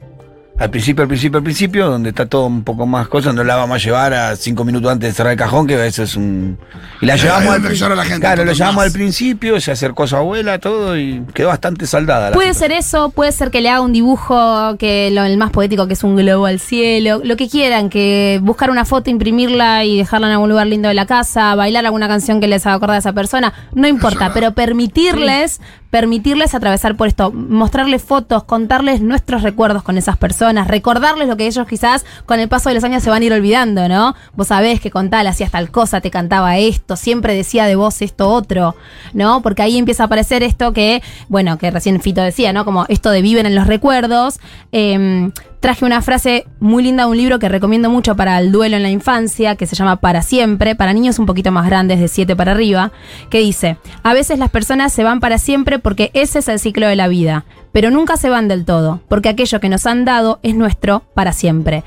Al 0.57 0.71
principio, 0.71 1.03
al 1.03 1.09
principio, 1.09 1.39
al 1.39 1.43
principio, 1.43 1.91
donde 1.91 2.11
está 2.11 2.27
todo 2.27 2.47
un 2.47 2.63
poco 2.63 2.87
más 2.87 3.09
cosas, 3.09 3.35
no 3.35 3.43
la 3.43 3.57
vamos 3.57 3.75
a 3.75 3.79
llevar 3.85 4.15
a 4.15 4.37
cinco 4.37 4.65
minutos 4.65 4.89
antes 4.93 5.11
de 5.11 5.13
cerrar 5.13 5.33
el 5.33 5.39
cajón, 5.39 5.67
que 5.67 5.85
eso 5.85 6.05
es 6.05 6.15
un... 6.15 6.57
Y 7.01 7.07
la 7.07 7.17
llevamos 7.17 7.55
al, 7.57 7.75
llora 7.75 7.97
la 7.97 8.05
gente, 8.05 8.21
Claro, 8.21 8.45
la 8.45 8.53
llevamos 8.53 8.77
más. 8.77 8.87
al 8.87 8.93
principio, 8.93 9.61
se 9.61 9.73
acercó 9.73 10.05
a 10.05 10.07
su 10.07 10.15
abuela, 10.15 10.61
todo, 10.61 10.97
y 10.97 11.25
quedó 11.35 11.49
bastante 11.49 11.89
saldada. 11.89 12.31
la 12.31 12.37
Puede 12.37 12.55
ser 12.55 12.71
eso, 12.71 13.11
puede 13.11 13.33
ser 13.33 13.51
que 13.51 13.61
le 13.61 13.69
haga 13.69 13.81
un 13.81 13.93
dibujo 13.93 14.77
que 14.79 15.11
lo, 15.11 15.25
el 15.25 15.39
más 15.39 15.51
poético 15.51 15.89
que 15.89 15.95
es 15.95 16.05
un 16.05 16.15
globo 16.15 16.47
al 16.47 16.61
cielo, 16.61 17.21
lo 17.25 17.35
que 17.35 17.49
quieran, 17.49 17.91
que 17.91 18.39
buscar 18.41 18.71
una 18.71 18.85
foto, 18.85 19.11
imprimirla 19.11 19.85
y 19.85 19.99
dejarla 19.99 20.29
en 20.29 20.35
algún 20.35 20.51
lugar 20.51 20.69
lindo 20.69 20.87
de 20.87 20.95
la 20.95 21.07
casa, 21.07 21.57
bailar 21.57 21.85
alguna 21.85 22.07
canción 22.07 22.41
que 22.41 22.47
les 22.47 22.65
haga 22.65 22.77
acordar 22.77 22.95
a 22.95 22.99
esa 23.01 23.13
persona, 23.13 23.53
no 23.75 23.89
importa, 23.89 24.33
pero 24.33 24.53
permitirles, 24.53 25.61
permitirles 25.95 26.57
atravesar 26.57 26.97
por 26.97 27.07
esto, 27.07 27.31
mostrarles 27.31 28.03
fotos, 28.03 28.43
contarles 28.43 29.01
nuestros 29.01 29.43
recuerdos 29.43 29.85
con 29.85 29.97
esas 29.97 30.17
personas, 30.17 30.67
recordarles 30.67 31.29
lo 31.29 31.37
que 31.37 31.47
ellos 31.47 31.69
quizás 31.69 32.05
con 32.27 32.41
el 32.41 32.49
paso 32.49 32.69
de 32.69 32.75
los 32.75 32.83
años 32.83 33.01
se 33.01 33.11
van 33.11 33.23
a 33.23 33.25
ir 33.25 33.33
olvidando, 33.33 33.89
¿no? 33.89 34.17
Vos 34.35 34.49
sabés 34.49 34.81
que 34.81 34.91
con 34.91 35.09
tal 35.09 35.29
hacías 35.29 35.53
tal 35.53 35.71
cosa, 35.71 36.01
te 36.01 36.11
cantaba 36.11 36.59
esto, 36.59 36.97
siempre 36.97 37.37
decía 37.37 37.67
de 37.67 37.77
vos 37.77 38.03
esto 38.03 38.29
otro, 38.29 38.75
¿no? 39.13 39.41
Porque 39.41 39.63
ahí 39.63 39.79
empieza 39.79 40.03
a 40.03 40.07
aparecer 40.07 40.43
esto 40.43 40.73
que, 40.73 41.01
bueno, 41.29 41.59
que 41.59 41.71
recién 41.71 42.01
Fito 42.01 42.23
decía, 42.23 42.53
¿no? 42.53 42.65
Como 42.65 42.87
esto 42.89 43.13
de 43.13 43.23
viven 43.23 43.47
en 43.47 43.55
los 43.55 43.69
recuerdos. 43.69 44.41
Em, 44.73 45.31
traje 45.65 45.87
una 45.87 46.03
frase 46.03 46.47
muy 46.61 46.83
linda 46.83 47.05
de 47.05 47.11
un 47.11 47.17
libro 47.17 47.39
que 47.39 47.49
recomiendo 47.49 47.89
mucho 47.89 48.15
para 48.17 48.39
el 48.39 48.53
duelo 48.53 48.77
en 48.77 48.83
la 48.83 48.91
infancia, 48.91 49.57
que 49.57 49.65
se 49.65 49.75
llama 49.75 49.97
Para 49.97 50.21
siempre, 50.21 50.75
para 50.75 50.93
niños 50.93 51.19
un 51.19 51.25
poquito 51.25 51.53
más 51.53 51.65
grandes, 51.65 52.01
de 52.01 52.09
7 52.09 52.37
para 52.37 52.53
arriba, 52.53 52.93
que 53.31 53.39
dice, 53.39 53.79
a 54.03 54.13
veces 54.13 54.39
las 54.39 54.51
personas 54.51 54.93
se 54.93 55.05
van 55.05 55.21
para 55.21 55.39
siempre 55.39 55.79
porque 55.79 56.11
ese 56.13 56.41
es 56.41 56.49
el 56.49 56.59
ciclo 56.59 56.87
de 56.87 56.97
la 56.97 57.09
vida, 57.09 57.47
pero 57.73 57.91
nunca 57.91 58.19
se 58.19 58.29
van 58.29 58.47
del 58.47 58.67
todo, 58.67 59.01
porque 59.09 59.31
aquello 59.31 59.59
que 59.59 59.71
nos 59.71 59.87
han 59.87 60.05
dado 60.05 60.39
es 60.43 60.55
nuestro 60.55 61.03
para 61.15 61.33
siempre. 61.33 61.83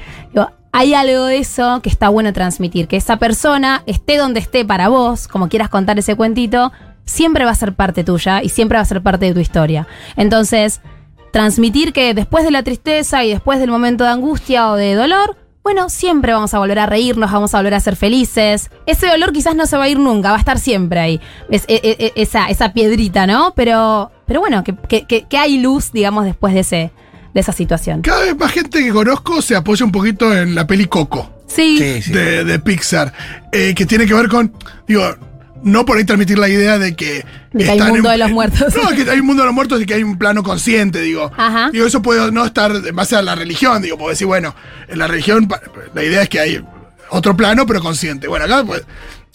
Hay 0.72 0.96
algo 0.96 1.26
de 1.26 1.38
eso 1.38 1.80
que 1.84 1.90
está 1.90 2.10
bueno 2.10 2.34
transmitir, 2.34 2.88
que 2.88 2.98
esa 2.98 3.18
persona 3.18 3.84
esté 3.86 4.18
donde 4.18 4.40
esté 4.40 4.66
para 4.66 4.88
vos, 4.88 5.28
como 5.28 5.50
quieras 5.50 5.70
contar 5.70 6.00
ese 6.00 6.16
cuentito, 6.16 6.72
siempre 7.06 7.46
va 7.46 7.52
a 7.52 7.56
ser 7.56 7.76
parte 7.76 8.04
tuya 8.04 8.42
y 8.42 8.50
siempre 8.50 8.80
va 8.80 8.82
a 8.82 8.86
ser 8.86 9.04
parte 9.04 9.28
de 9.28 9.36
tu 9.36 9.40
historia. 9.40 9.86
Entonces, 10.16 10.82
transmitir 11.32 11.94
que 11.94 12.14
después 12.14 12.44
de 12.44 12.52
la 12.52 12.64
tristeza 12.64 13.24
y 13.24 13.30
después 13.30 13.60
del 13.60 13.70
momento 13.70 14.04
de 14.04 14.12
angustia 14.12 14.70
o 14.72 14.76
de 14.76 14.94
dolor, 14.96 15.36
bueno, 15.64 15.90
siempre 15.90 16.32
vamos 16.32 16.54
a 16.54 16.60
volver 16.60 16.80
a 16.80 16.86
reírnos, 16.86 17.30
vamos 17.32 17.54
a 17.54 17.58
volver 17.58 17.74
a 17.74 17.80
ser 17.82 17.98
felices. 17.98 18.70
Ese 18.86 19.08
dolor 19.08 19.34
quizás 19.34 19.54
no 19.56 19.66
se 19.66 19.76
va 19.76 19.84
a 19.84 19.90
ir 19.90 20.00
nunca, 20.00 20.30
va 20.30 20.38
a 20.38 20.40
estar 20.40 20.60
siempre 20.60 21.00
ahí. 21.00 21.20
Es, 21.50 21.66
e- 21.68 21.82
e- 21.84 22.06
e- 22.06 22.14
esa, 22.22 22.48
esa 22.50 22.72
piedrita, 22.72 23.28
¿no? 23.28 23.52
Pero, 23.54 24.10
pero 24.26 24.40
bueno, 24.40 24.64
que, 24.64 24.74
que- 24.88 25.06
que- 25.06 25.24
que 25.24 25.38
hay 25.38 25.58
luz, 25.60 25.92
digamos, 25.92 26.24
después 26.24 26.54
de, 26.54 26.62
ese, 26.62 26.92
de 27.34 27.40
esa 27.42 27.52
situación. 27.52 28.02
Cada 28.02 28.22
vez 28.24 28.38
más 28.38 28.52
gente 28.54 28.80
que 28.82 28.92
conozco 28.92 29.42
se 29.42 29.58
apoya 29.58 29.84
un 29.86 29.92
poquito 29.92 30.34
en 30.36 30.56
la 30.56 30.66
peli 30.66 30.86
Coco 30.86 31.30
Sí, 31.48 31.78
Sí, 31.78 32.02
sí. 32.02 32.12
de, 32.14 32.44
de 32.46 32.60
Pixar, 32.60 33.12
eh, 33.52 33.74
que 33.76 33.86
tiene 33.86 34.06
que 34.06 34.14
ver 34.14 34.28
con, 34.30 34.54
digo, 34.88 35.04
no 35.64 35.86
por 35.86 35.98
ahí 35.98 36.04
transmitir 36.06 36.38
la 36.40 36.50
idea 36.50 36.78
de 36.78 36.96
que... 36.96 37.26
De 37.54 37.64
que 37.66 37.72
hay 37.72 37.82
un 37.82 37.90
mundo 37.90 38.10
de 38.10 38.18
los 38.18 38.32
muertos. 38.38 38.74
No, 38.76 38.90
que 38.90 39.10
hay 39.10 39.20
un 39.20 39.26
mundo 39.26 39.44
de 39.44 39.48
los 39.48 39.56
muertos 39.56 39.82
y 39.82 39.86
que 39.86 39.96
hay 39.96 40.04
un 40.04 40.18
plano 40.18 40.44
consciente, 40.44 41.02
digo. 41.02 41.32
Ajá. 41.38 41.70
Digo, 41.72 41.86
eso 41.86 42.02
puede 42.02 42.32
no 42.32 42.46
estar 42.46 42.72
en 42.76 42.96
base 42.96 43.16
a 43.16 43.22
la 43.22 43.36
religión, 43.36 43.82
digo, 43.82 43.98
puedo 43.98 44.10
decir, 44.12 44.28
bueno, 44.28 44.56
en 44.88 45.00
la 45.00 45.08
religión 45.08 45.48
la 45.94 46.04
idea 46.04 46.22
es 46.24 46.30
que 46.30 46.40
hay 46.40 46.64
otro 47.10 47.36
plano, 47.36 47.66
pero 47.66 47.82
consciente. 47.82 48.28
Bueno, 48.28 48.46
acá, 48.46 48.64
pues, 48.66 48.84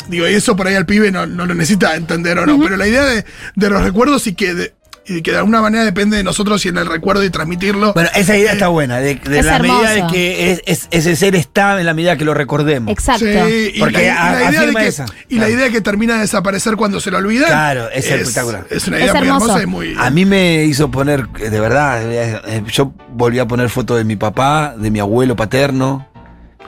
digo, 0.09 0.29
y 0.29 0.35
eso 0.35 0.55
por 0.57 0.67
ahí 0.67 0.75
al 0.75 0.87
pibe 0.87 1.11
no, 1.11 1.27
no 1.27 1.47
lo 1.47 1.55
necesita 1.55 1.97
entender 1.97 2.39
o 2.39 2.47
no, 2.47 2.59
pero 2.61 2.77
la 2.77 2.87
idea 2.87 3.05
de, 3.05 3.25
de 3.55 3.71
los 3.71 3.83
recuerdos 3.83 4.27
y 4.27 4.35
que... 4.35 4.55
de- 4.55 4.75
y 5.07 5.23
que 5.23 5.33
de 5.33 5.39
alguna 5.39 5.61
manera 5.61 5.85
depende 5.85 6.17
de 6.17 6.23
nosotros 6.25 6.65
y 6.65 6.69
en 6.69 6.79
el 6.79 6.87
recuerdo 6.87 7.25
y 7.25 7.31
transmitirlo. 7.31 7.93
Bueno, 7.93 8.09
esa 8.15 8.37
idea 8.37 8.53
está 8.53 8.69
buena, 8.69 8.99
de, 8.99 9.17
de 9.17 9.39
Es 9.41 9.45
la 9.47 9.59
medida 9.59 9.91
de 9.91 10.07
que 10.11 10.53
es- 10.53 10.63
es- 10.67 10.89
ese 10.91 11.17
ser 11.17 11.35
está 11.35 11.79
en 11.81 11.87
la 11.87 11.95
medida 11.95 12.17
que 12.17 12.25
lo 12.25 12.35
recordemos. 12.35 12.91
exacto. 12.93 13.25
Sí, 13.25 13.73
y 13.75 13.79
Porque 13.81 13.93
la, 13.99 14.03
y 14.03 14.09
a- 14.09 14.33
la 14.33 14.51
idea 14.51 14.67
de 14.67 14.75
que, 14.75 14.87
esa. 14.87 15.07
y 15.29 15.39
la 15.39 15.49
idea 15.49 15.71
que 15.71 15.81
termina 15.81 16.15
de 16.15 16.21
desaparecer 16.21 16.77
cuando 16.77 17.01
se 17.01 17.11
lo 17.11 17.19
olvidan. 17.19 17.49
Claro, 17.49 17.89
es 17.91 18.09
espectacular. 18.11 18.67
Es 18.71 18.87
una 18.87 18.99
Es 18.99 19.05
idea 19.05 19.15
muy 19.15 19.29
hermosa 19.29 19.63
y 19.63 19.67
muy. 19.67 19.95
A 19.99 20.11
mí 20.11 20.25
me 20.25 20.65
hizo 20.65 20.91
poner, 20.91 21.27
eh, 21.41 21.51
de 21.51 21.61
verdad, 21.61 22.03
eh, 22.03 22.41
eh, 22.47 22.63
yo 22.71 22.93
volví 23.11 23.39
a 23.39 23.47
poner 23.47 23.69
fotos 23.71 23.99
de 23.99 24.05
mi 24.05 24.17
papá, 24.17 24.75
de 24.79 24.91
mi 24.91 25.01
abuelo 25.01 25.35
paterno, 25.37 26.09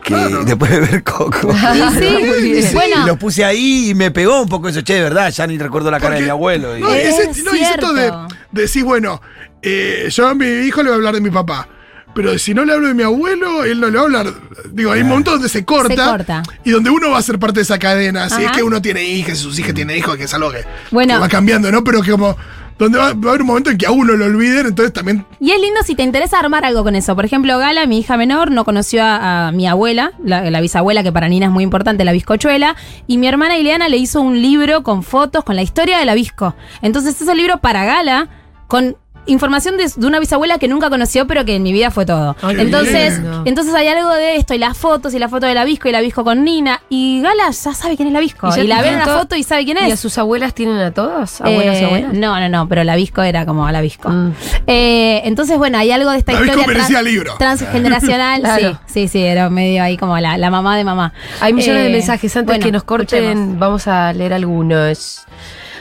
que 0.05 0.14
Claro. 0.14 0.45
después 0.45 0.71
de 0.71 0.81
ver 0.81 1.03
Coco. 1.03 1.53
Y 1.75 1.99
sí, 1.99 2.43
bien. 2.53 2.75
Y 3.03 3.07
los 3.07 3.17
puse 3.19 3.45
ahí 3.45 3.90
y 3.90 3.95
me 3.95 4.11
pegó 4.12 4.43
un 4.43 4.49
poco 4.49 4.69
eso, 4.69 4.83
che, 4.83 4.95
de 4.95 5.01
verdad, 5.03 5.31
ya 5.33 5.47
ni 5.47 5.59
recuerdo 5.59 5.90
la 5.90 5.99
cara 5.99 6.11
Porque- 6.11 6.21
de 6.21 6.27
mi 6.27 6.31
abuelo. 6.31 6.77
y- 6.77 6.81
No, 6.81 6.93
Es 6.93 7.19
ese- 7.19 7.43
no, 7.43 7.55
y 7.57 7.61
esto 7.61 7.93
de, 7.93 8.12
decir, 8.53 8.85
bueno, 8.85 9.21
eh, 9.62 10.09
yo 10.11 10.29
a 10.29 10.35
mi 10.35 10.47
hijo 10.47 10.83
le 10.83 10.90
voy 10.90 10.93
a 10.93 10.97
hablar 10.97 11.14
de 11.14 11.21
mi 11.21 11.31
papá. 11.31 11.69
Pero 12.14 12.38
si 12.38 12.55
no 12.55 12.64
le 12.64 12.73
hablo 12.73 12.87
de 12.87 12.95
mi 12.95 13.03
abuelo, 13.03 13.64
él 13.64 13.81
no 13.81 13.88
le 13.88 13.97
va 13.97 14.03
a 14.03 14.05
hablar. 14.05 14.27
Digo, 14.71 14.93
hay 14.93 15.03
momentos 15.03 15.35
donde 15.35 15.49
se 15.49 15.64
corta, 15.64 15.88
Se 15.97 16.11
corta. 16.11 16.43
Y 16.62 16.71
donde 16.71 16.88
uno 16.90 17.11
va 17.11 17.19
a 17.19 17.23
ser 17.23 17.40
parte 17.40 17.57
de 17.59 17.62
esa 17.62 17.77
cadena. 17.81 18.31
Si 18.31 18.45
es 18.45 18.53
que 18.53 18.62
uno 18.62 18.81
tiene 18.81 19.03
hijas, 19.03 19.38
sus 19.38 19.59
hijas 19.59 19.75
tienen 19.75 19.97
hijos, 19.97 20.17
que 20.17 20.23
es 20.25 20.33
algo 20.35 20.53
que, 20.53 20.64
Bueno. 20.93 21.14
que 21.14 21.19
va 21.21 21.29
cambiando, 21.29 21.73
¿no? 21.73 21.83
Pero 21.83 22.03
que 22.03 22.12
como. 22.12 22.37
Donde 22.78 22.98
va, 22.98 23.06
a 23.06 23.10
haber 23.10 23.42
un 23.42 23.46
momento 23.46 23.70
en 23.70 23.78
que 23.78 23.87
a 23.87 23.90
uno 23.90 24.14
lo 24.14 24.24
olviden, 24.24 24.66
entonces 24.66 24.92
también. 24.92 25.24
Y 25.40 25.52
es 25.52 25.60
lindo 25.60 25.80
si 25.84 25.94
te 25.94 26.02
interesa 26.02 26.38
armar 26.38 26.64
algo 26.64 26.82
con 26.82 26.96
eso. 26.96 27.14
Por 27.14 27.24
ejemplo, 27.24 27.56
Gala, 27.58 27.87
mi 27.87 27.98
hija 27.98 28.16
menor, 28.16 28.50
no 28.50 28.64
conoció 28.64 29.02
a, 29.04 29.52
mi 29.52 29.66
abuela, 29.66 30.12
la, 30.24 30.50
la 30.50 30.60
bisabuela, 30.60 31.02
que 31.02 31.12
para 31.12 31.28
Nina 31.28 31.46
es 31.46 31.52
muy 31.52 31.62
importante, 31.62 32.04
la 32.04 32.12
bizcochuela. 32.12 32.74
Y 33.06 33.18
mi 33.18 33.28
hermana 33.28 33.58
Ileana 33.58 33.88
le 33.88 33.96
hizo 33.96 34.20
un 34.20 34.42
libro 34.42 34.82
con 34.82 35.02
fotos, 35.02 35.44
con 35.44 35.56
la 35.56 35.62
historia 35.62 35.98
de 35.98 36.04
la 36.04 36.14
bizco. 36.14 36.54
Entonces, 36.82 37.20
ese 37.20 37.34
libro 37.34 37.58
para 37.58 37.84
Gala, 37.84 38.28
con 38.66 38.96
información 39.26 39.76
de, 39.76 39.90
de 39.94 40.06
una 40.06 40.18
bisabuela 40.20 40.58
que 40.58 40.68
nunca 40.68 40.90
conoció, 40.90 41.26
pero 41.26 41.44
que 41.44 41.56
en 41.56 41.62
mi 41.62 41.72
vida 41.72 41.90
fue 41.90 42.04
todo. 42.06 42.37
Ay, 42.42 42.56
entonces, 42.58 43.20
entonces 43.44 43.74
hay 43.74 43.88
algo 43.88 44.10
de 44.14 44.37
esto, 44.37 44.54
y 44.54 44.58
las 44.58 44.76
fotos, 44.76 45.14
y 45.14 45.18
la 45.18 45.28
foto 45.28 45.46
de 45.46 45.54
la 45.54 45.64
bizco, 45.64 45.88
y 45.88 45.92
la 45.92 46.00
bizco 46.00 46.24
con 46.24 46.44
Nina. 46.44 46.82
Y 46.88 47.20
Gala 47.22 47.50
ya 47.50 47.72
sabe 47.74 47.96
quién 47.96 48.08
es 48.08 48.14
la 48.14 48.20
ya 48.20 48.62
Y, 48.62 48.66
la 48.66 48.82
ve 48.82 48.88
en 48.88 48.98
contó- 49.00 49.18
foto 49.18 49.37
y 49.37 49.42
sabe 49.42 49.64
quién 49.64 49.78
¿Y 49.78 49.80
a 49.80 49.94
es. 49.94 50.00
sus 50.00 50.16
abuelas 50.18 50.54
tienen 50.54 50.78
a 50.78 50.90
todos? 50.92 51.40
¿Abuelas 51.40 51.76
y 51.80 51.82
Eh, 51.82 51.87
abuelas? 51.87 52.12
No, 52.14 52.38
no, 52.40 52.48
no, 52.48 52.68
pero 52.68 52.84
la 52.84 52.96
Visco 52.96 53.22
era 53.22 53.44
como 53.46 53.70
la 53.70 53.80
Visco. 53.80 54.08
Mm. 54.10 54.32
Eh, 54.66 55.22
entonces, 55.24 55.56
bueno, 55.58 55.78
hay 55.78 55.90
algo 55.90 56.10
de 56.10 56.18
esta 56.18 56.32
La 56.32 56.40
historia 56.40 57.02
libro. 57.02 57.34
transgeneracional. 57.38 58.40
Claro. 58.44 58.78
Sí, 58.87 59.06
sí, 59.06 59.08
sí, 59.08 59.22
era 59.22 59.48
medio 59.50 59.82
ahí 59.82 59.96
como 59.96 60.18
la, 60.18 60.37
la 60.38 60.50
mamá 60.50 60.76
de 60.76 60.84
mamá. 60.84 61.12
Hay 61.40 61.52
millones 61.52 61.80
Eh, 61.82 61.84
de 61.84 61.90
mensajes. 61.90 62.37
Antes 62.37 62.46
bueno, 62.54 62.64
que 62.64 62.72
nos 62.72 62.84
corten, 62.84 63.24
escuchemos. 63.24 63.58
vamos 63.58 63.87
a 63.88 64.12
leer 64.12 64.32
algunos. 64.34 65.24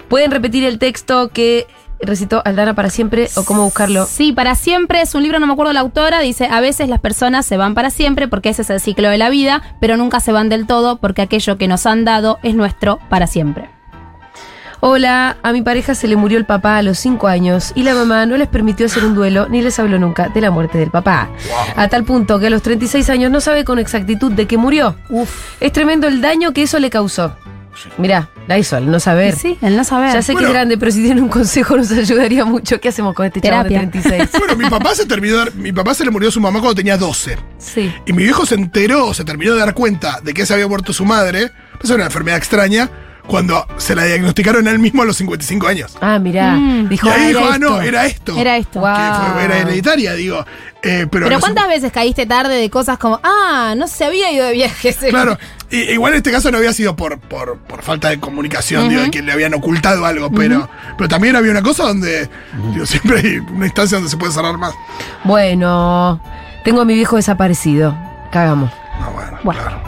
¿Pueden 0.08 0.32
repetir 0.32 0.64
el 0.66 0.80
texto 0.80 1.30
que 1.30 1.68
recitó 2.06 2.42
Aldana 2.46 2.74
para 2.74 2.90
siempre 2.90 3.30
o 3.36 3.44
cómo 3.44 3.64
buscarlo? 3.64 4.06
Sí, 4.06 4.32
para 4.32 4.56
siempre 4.56 5.02
es 5.02 5.16
un 5.16 5.24
libro, 5.24 5.40
no 5.40 5.48
me 5.48 5.54
acuerdo 5.54 5.74
la 5.74 5.82
autora, 5.82 6.20
dice, 6.20 6.48
a 6.52 6.62
veces 6.62 6.90
las 6.90 7.00
personas 7.00 7.46
se 7.46 7.58
van 7.58 7.74
para 7.74 7.90
siempre 7.90 8.28
porque 8.28 8.50
ese 8.50 8.64
es 8.64 8.70
el 8.70 8.80
ciclo 8.80 9.10
de 9.10 9.18
la 9.18 9.30
vida, 9.30 9.62
pero 9.80 9.98
nunca 9.98 10.20
se 10.20 10.32
van 10.32 10.50
del 10.50 10.68
todo 10.68 10.98
porque 10.98 11.22
aquello 11.22 11.58
que 11.58 11.68
nos 11.68 11.86
han 11.86 12.06
dado 12.06 12.40
es 12.44 12.56
nuestro 12.56 13.00
para 13.10 13.28
siempre. 13.28 13.70
Hola, 14.86 15.38
a 15.44 15.54
mi 15.54 15.62
pareja 15.62 15.96
se 15.96 16.10
le 16.10 16.18
murió 16.18 16.38
el 16.38 16.44
papá 16.44 16.76
a 16.76 16.82
los 16.82 17.00
5 17.00 17.28
años 17.28 17.72
y 17.74 17.84
la 17.84 17.94
mamá 17.94 18.26
no 18.26 18.36
les 18.36 18.50
permitió 18.50 18.88
hacer 18.88 19.06
un 19.06 19.16
duelo 19.16 19.48
ni 19.48 19.62
les 19.62 19.80
habló 19.80 19.98
nunca 19.98 20.28
de 20.28 20.42
la 20.42 20.52
muerte 20.52 20.78
del 20.78 20.92
papá. 20.92 21.30
A 21.78 21.88
tal 21.88 22.04
punto 22.04 22.38
que 22.38 22.48
a 22.48 22.50
los 22.50 22.62
36 22.62 23.10
años 23.10 23.32
no 23.32 23.40
sabe 23.40 23.64
con 23.64 23.80
exactitud 23.80 24.34
de 24.34 24.46
qué 24.46 24.58
murió. 24.58 24.98
Es 25.62 25.72
tremendo 25.72 26.10
el 26.10 26.20
daño 26.20 26.52
que 26.52 26.64
eso 26.64 26.80
le 26.80 26.90
causó. 26.90 27.34
Mirá, 27.98 28.30
la 28.48 28.58
hizo 28.58 28.76
al 28.76 28.90
no 28.90 29.00
saber. 29.00 29.36
Sí, 29.36 29.58
el 29.62 29.76
no 29.78 29.84
saber. 29.84 30.14
Ya 30.14 30.22
sé 30.22 30.36
que 30.36 30.44
es 30.44 30.50
grande, 30.50 30.78
pero 30.78 30.92
si 30.92 31.04
tiene 31.04 31.22
un 31.22 31.30
consejo 31.30 31.78
nos 31.78 31.92
ayudaría 31.92 32.46
mucho. 32.46 32.80
¿Qué 32.80 32.90
hacemos 32.90 33.14
con 33.14 33.26
este 33.26 33.42
chavo 33.42 33.64
de 33.64 33.70
Terapia. 33.70 33.90
36? 33.92 34.30
Bueno, 34.40 34.56
mi 34.56 34.70
papá 34.70 34.96
se 34.96 35.06
terminó 35.06 35.34
de 35.34 35.40
dar- 35.40 35.56
Mi 35.56 35.72
papá 35.72 35.94
se 35.94 36.04
le 36.06 36.12
murió 36.12 36.30
a 36.30 36.32
su 36.32 36.40
mamá 36.42 36.60
cuando 36.60 36.76
tenía 36.76 36.98
12. 36.98 37.38
Sí. 37.58 37.94
Y 38.06 38.14
mi 38.14 38.24
viejo 38.24 38.46
se 38.46 38.56
enteró, 38.56 39.14
se 39.14 39.24
terminó 39.24 39.54
de 39.54 39.60
dar 39.60 39.74
cuenta 39.74 40.20
de 40.24 40.34
que 40.34 40.46
se 40.46 40.54
había 40.54 40.68
muerto 40.68 40.94
su 40.94 41.06
madre. 41.06 41.52
Pues 41.80 41.90
era 41.90 41.96
una 41.96 42.06
enfermedad 42.06 42.38
extraña. 42.38 42.90
Cuando 43.28 43.66
se 43.78 43.96
la 43.96 44.04
diagnosticaron 44.04 44.68
a 44.68 44.72
él 44.72 44.80
mismo 44.80 45.02
a 45.02 45.06
los 45.06 45.16
55 45.18 45.68
años. 45.68 45.98
Ah, 46.02 46.20
mirá. 46.20 46.52
Mm. 46.56 46.90
Dijo, 46.90 47.08
y 47.08 47.10
ahí 47.12 47.22
ah, 47.24 47.28
dijo, 47.28 47.40
ah, 47.54 47.58
no, 47.58 47.82
era 47.82 48.06
esto. 48.06 48.38
Era 48.38 48.58
esto. 48.58 48.80
Guau. 48.82 48.96
Que 49.26 49.32
fue- 49.34 49.44
era 49.46 49.58
hereditaria, 49.60 50.14
digo. 50.14 50.46
Eh, 50.86 51.08
pero 51.10 51.26
Pero 51.26 51.30
no 51.30 51.36
sé- 51.36 51.40
¿cuántas 51.42 51.68
veces 51.70 51.92
caíste 51.94 52.26
tarde 52.26 52.56
de 52.56 52.70
cosas 52.70 52.98
como, 52.98 53.22
ah, 53.24 53.74
no 53.78 53.88
se 53.88 54.04
había 54.04 54.30
ido 54.32 54.46
de 54.46 54.52
viaje? 54.52 54.94
Claro, 55.10 55.38
y- 55.72 55.92
igual 55.94 56.12
en 56.12 56.18
este 56.18 56.32
caso 56.32 56.52
no 56.52 56.58
había 56.58 56.74
sido 56.74 56.96
por, 56.98 57.18
por, 57.20 57.58
por 57.60 57.82
falta 57.82 58.10
de 58.10 58.20
comunicación, 58.20 58.90
digo, 58.90 59.02
de 59.02 59.10
que 59.12 59.22
le 59.22 59.32
habían 59.32 59.54
ocultado 59.54 60.06
algo, 60.06 60.30
pero, 60.30 60.70
pero 60.98 61.08
también 61.08 61.38
había 61.38 61.52
una 61.52 61.62
cosa 61.64 61.84
donde, 61.84 62.30
digo, 62.74 62.86
siempre 62.86 63.20
hay 63.20 63.38
una 63.38 63.66
instancia 63.68 63.96
donde 63.98 64.10
se 64.12 64.18
puede 64.18 64.34
cerrar 64.34 64.58
más. 64.58 64.74
Bueno, 65.24 66.22
tengo 66.66 66.82
a 66.82 66.86
mi 66.86 66.94
viejo 66.96 67.16
desaparecido. 67.16 67.96
Cagamos. 68.32 68.70
No, 69.00 69.12
bueno, 69.12 69.38
Bueno. 69.44 69.62
claro. 69.62 69.82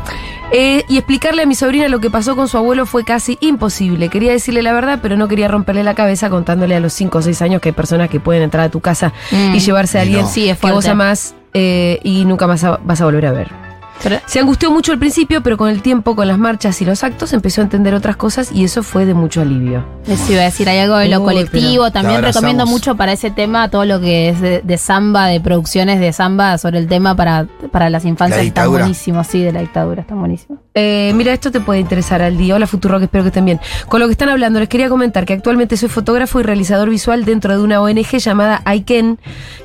Eh, 0.52 0.84
y 0.88 0.98
explicarle 0.98 1.42
a 1.42 1.46
mi 1.46 1.56
sobrina 1.56 1.88
lo 1.90 2.00
que 2.00 2.10
pasó 2.10 2.36
con 2.36 2.48
su 2.48 2.58
abuelo 2.58 2.86
fue 2.86 3.04
casi 3.04 3.38
imposible. 3.42 4.10
Quería 4.10 4.32
decirle 4.32 4.62
la 4.62 4.74
verdad, 4.74 5.00
pero 5.02 5.18
no 5.18 5.28
quería 5.28 5.48
romperle 5.48 5.84
la 5.84 5.96
cabeza 5.96 6.30
contándole 6.30 6.76
a 6.76 6.80
los 6.80 6.94
5 6.94 7.18
o 7.18 7.22
6 7.22 7.42
años 7.42 7.62
que 7.62 7.70
hay 7.70 7.74
personas 7.74 8.10
que 8.10 8.20
pueden 8.20 8.44
entrar 8.44 8.66
a 8.66 8.70
tu 8.70 8.80
casa 8.80 9.12
Mm. 9.32 9.56
y 9.56 9.60
llevarse 9.60 9.98
a 10.00 10.02
alguien 10.04 10.22
no. 10.22 10.28
Sí, 10.30 10.48
es 10.50 10.58
que 10.58 10.72
vos 10.72 10.86
amás 10.88 11.36
eh, 11.54 12.00
y 12.04 12.26
nunca 12.26 12.48
más 12.48 12.64
vas 12.84 13.02
a 13.02 13.06
volver 13.06 13.26
a 13.26 13.32
ver. 13.32 13.65
Pero- 14.04 14.20
Se 14.26 14.40
angustió 14.40 14.70
mucho 14.72 14.92
al 14.92 15.00
principio, 15.00 15.42
pero 15.42 15.58
con 15.58 15.70
el 15.70 15.82
tiempo, 15.82 16.16
con 16.16 16.28
las 16.28 16.38
marchas 16.38 16.80
y 16.82 16.86
los 16.86 17.04
actos, 17.04 17.34
empezó 17.34 17.62
a 17.62 17.64
entender 17.64 17.94
otras 17.96 18.16
cosas 18.18 18.52
y 18.52 18.64
eso 18.64 18.84
fue 18.84 19.06
de 19.06 19.14
mucho 19.14 19.42
alivio. 19.42 19.84
Les 20.06 20.30
iba 20.30 20.42
a 20.42 20.44
decir, 20.46 20.70
hay 20.70 20.80
algo 20.80 20.98
de 20.98 21.08
lo 21.10 21.20
Uy, 21.22 21.26
colectivo. 21.26 21.92
También 21.92 22.22
recomiendo 22.22 22.64
abrazamos. 22.64 22.70
mucho 22.70 22.96
para 22.96 23.14
ese 23.14 23.32
tema 23.32 23.70
todo 23.70 23.86
lo 23.86 24.00
que 24.00 24.30
es 24.30 24.42
de, 24.42 24.62
de 24.62 24.78
samba, 24.78 25.26
de 25.28 25.40
producciones 25.42 26.00
de 26.00 26.14
samba 26.14 26.58
sobre 26.60 26.78
el 26.80 26.88
tema 26.88 27.16
para, 27.16 27.48
para 27.72 27.90
las 27.90 28.06
infancias. 28.06 28.40
La 28.42 28.46
Está 28.48 28.68
buenísimo, 28.68 29.24
sí, 29.24 29.42
de 29.42 29.52
la 29.52 29.62
dictadura, 29.62 30.02
está 30.02 30.14
buenísimo. 30.14 30.60
Eh, 30.76 31.12
mira, 31.16 31.34
esto 31.34 31.52
te 31.52 31.60
puede 31.62 31.80
interesar 31.80 32.22
al 32.22 32.38
día. 32.38 32.56
Hola, 32.56 32.68
Futurock, 32.68 33.02
espero 33.02 33.24
que 33.24 33.30
estén 33.30 33.46
bien. 33.46 33.60
Con 33.88 34.02
lo 34.02 34.06
que 34.08 34.12
están 34.12 34.30
hablando, 34.30 34.60
les 34.60 34.70
quería 34.70 34.90
comentar 34.90 35.26
que 35.26 35.34
actualmente 35.34 35.78
soy 35.78 35.90
fotógrafo 35.90 36.40
y 36.40 36.44
realizador 36.44 36.90
visual 36.90 37.26
dentro 37.26 37.58
de 37.58 37.64
una 37.64 37.82
ONG 37.82 38.18
llamada 38.18 38.62
ICANN, 38.72 39.18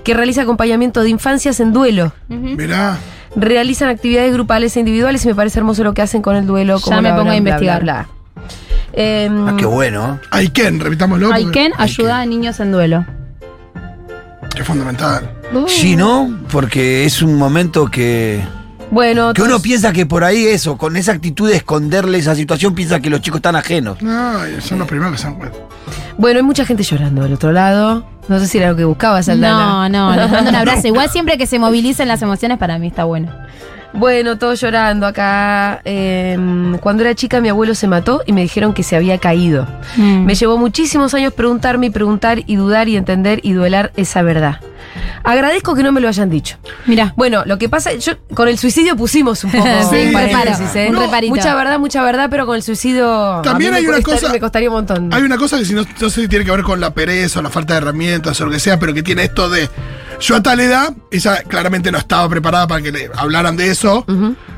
que 0.04 0.14
realiza 0.14 0.42
acompañamiento 0.42 1.02
de 1.02 1.10
infancias 1.10 1.60
en 1.60 1.72
duelo. 1.72 2.12
Mirá. 2.28 2.96
Realizan 3.36 3.88
actividades 3.88 4.32
grupales 4.32 4.76
e 4.76 4.80
individuales 4.80 5.24
y 5.24 5.28
me 5.28 5.34
parece 5.34 5.58
hermoso 5.60 5.84
lo 5.84 5.94
que 5.94 6.02
hacen 6.02 6.20
con 6.22 6.36
el 6.36 6.46
duelo. 6.46 6.78
Ya 6.78 6.82
como 6.84 7.02
me 7.02 7.12
pongo 7.12 7.30
a 7.30 7.36
investigar. 7.36 7.82
bla, 7.82 8.08
bla. 8.34 8.44
Em, 8.92 9.48
Ah, 9.48 9.54
qué 9.56 9.66
bueno. 9.66 10.18
Aiken, 10.30 10.80
repitámoslo. 10.80 11.28
porque- 11.28 11.44
Aiken 11.44 11.72
ayuda 11.78 12.20
a 12.20 12.26
niños 12.26 12.58
en 12.60 12.72
duelo. 12.72 13.04
Es 14.58 14.66
fundamental. 14.66 15.30
Sí, 15.68 15.96
¿no? 15.96 16.38
Porque 16.50 17.04
es 17.04 17.22
un 17.22 17.36
momento 17.36 17.86
que. 17.86 18.42
bueno, 18.90 19.32
Que 19.32 19.42
uno 19.42 19.60
piensa 19.62 19.92
que 19.92 20.06
por 20.06 20.24
ahí 20.24 20.44
eso, 20.46 20.76
con 20.76 20.96
esa 20.96 21.12
actitud 21.12 21.48
de 21.48 21.56
esconderle 21.56 22.18
esa 22.18 22.34
situación, 22.34 22.74
piensa 22.74 22.98
que 23.00 23.10
los 23.10 23.20
chicos 23.20 23.38
están 23.38 23.54
ajenos. 23.56 24.02
No, 24.02 24.40
son 24.60 24.80
los 24.80 24.88
primeros 24.88 25.12
que 25.12 25.18
se 25.18 25.32
cuenta. 25.34 25.56
bueno, 26.18 26.38
hay 26.40 26.44
mucha 26.44 26.64
gente 26.64 26.82
llorando 26.82 27.22
del 27.22 27.32
otro 27.34 27.52
lado. 27.52 28.04
No 28.30 28.38
sé 28.38 28.46
si 28.46 28.58
era 28.58 28.70
lo 28.70 28.76
que 28.76 28.84
buscabas, 28.84 29.26
No, 29.26 29.34
Aldana. 29.34 29.88
no, 29.88 30.14
les 30.14 30.30
mando 30.30 30.50
un 30.50 30.56
abrazo. 30.62 30.86
Igual 30.86 31.10
siempre 31.10 31.36
que 31.36 31.46
se 31.48 31.58
movilicen 31.58 32.06
las 32.08 32.22
emociones 32.22 32.58
para 32.58 32.78
mí 32.78 32.86
está 32.86 33.02
bueno. 33.04 33.28
Bueno, 33.92 34.38
todos 34.38 34.60
llorando 34.60 35.04
acá. 35.04 35.80
Em, 35.84 36.78
cuando 36.78 37.02
era 37.02 37.12
chica 37.16 37.40
mi 37.40 37.48
abuelo 37.48 37.74
se 37.74 37.88
mató 37.88 38.22
y 38.24 38.32
me 38.32 38.42
dijeron 38.42 38.72
que 38.72 38.84
se 38.84 38.94
había 38.94 39.18
caído. 39.18 39.66
Mm. 39.96 40.24
Me 40.26 40.36
llevó 40.36 40.56
muchísimos 40.58 41.12
años 41.12 41.32
preguntarme 41.32 41.86
y 41.86 41.90
preguntar 41.90 42.38
y 42.46 42.54
dudar 42.54 42.88
y 42.88 42.96
entender 42.96 43.40
y 43.42 43.52
duelar 43.52 43.90
esa 43.96 44.22
verdad. 44.22 44.60
Agradezco 45.22 45.74
que 45.74 45.82
no 45.82 45.92
me 45.92 46.00
lo 46.00 46.08
hayan 46.08 46.30
dicho. 46.30 46.56
Mira, 46.86 47.12
Bueno, 47.16 47.42
lo 47.46 47.58
que 47.58 47.68
pasa, 47.68 47.92
yo 47.94 48.12
con 48.34 48.48
el 48.48 48.58
suicidio 48.58 48.96
pusimos 48.96 49.44
un 49.44 49.52
poco 49.52 49.64
Sí, 49.90 50.06
un 50.06 50.12
paréntesis, 50.12 50.74
¿eh? 50.76 50.86
un. 50.90 50.96
Mucha 51.28 51.54
verdad, 51.54 51.78
mucha 51.78 52.02
verdad, 52.02 52.28
pero 52.30 52.46
con 52.46 52.56
el 52.56 52.62
suicidio 52.62 53.40
También 53.44 53.72
a 53.74 53.76
mí 53.76 53.78
hay 53.78 53.82
me 53.84 53.88
una 53.90 53.98
costaría- 53.98 54.20
cosa- 54.20 54.32
me 54.32 54.40
costaría 54.40 54.68
un 54.70 54.74
montón. 54.76 55.12
Hay 55.12 55.22
una 55.22 55.36
cosa 55.36 55.58
que 55.58 55.64
si 55.64 55.74
no, 55.74 55.82
no 56.00 56.10
sé 56.10 56.22
si 56.22 56.28
tiene 56.28 56.44
que 56.44 56.50
ver 56.50 56.62
con 56.62 56.80
la 56.80 56.92
pereza 56.94 57.40
o 57.40 57.42
la 57.42 57.50
falta 57.50 57.74
de 57.74 57.78
herramientas 57.78 58.40
o 58.40 58.46
lo 58.46 58.50
que 58.50 58.58
sea, 58.60 58.78
pero 58.78 58.94
que 58.94 59.02
tiene 59.02 59.24
esto 59.24 59.48
de. 59.50 59.68
Yo 60.20 60.36
a 60.36 60.42
tal 60.42 60.60
edad, 60.60 60.92
ella 61.10 61.42
claramente 61.48 61.90
no 61.90 61.96
estaba 61.98 62.28
preparada 62.28 62.66
para 62.66 62.82
que 62.82 62.92
le 62.92 63.10
hablaran 63.16 63.56
de 63.56 63.70
eso, 63.70 64.04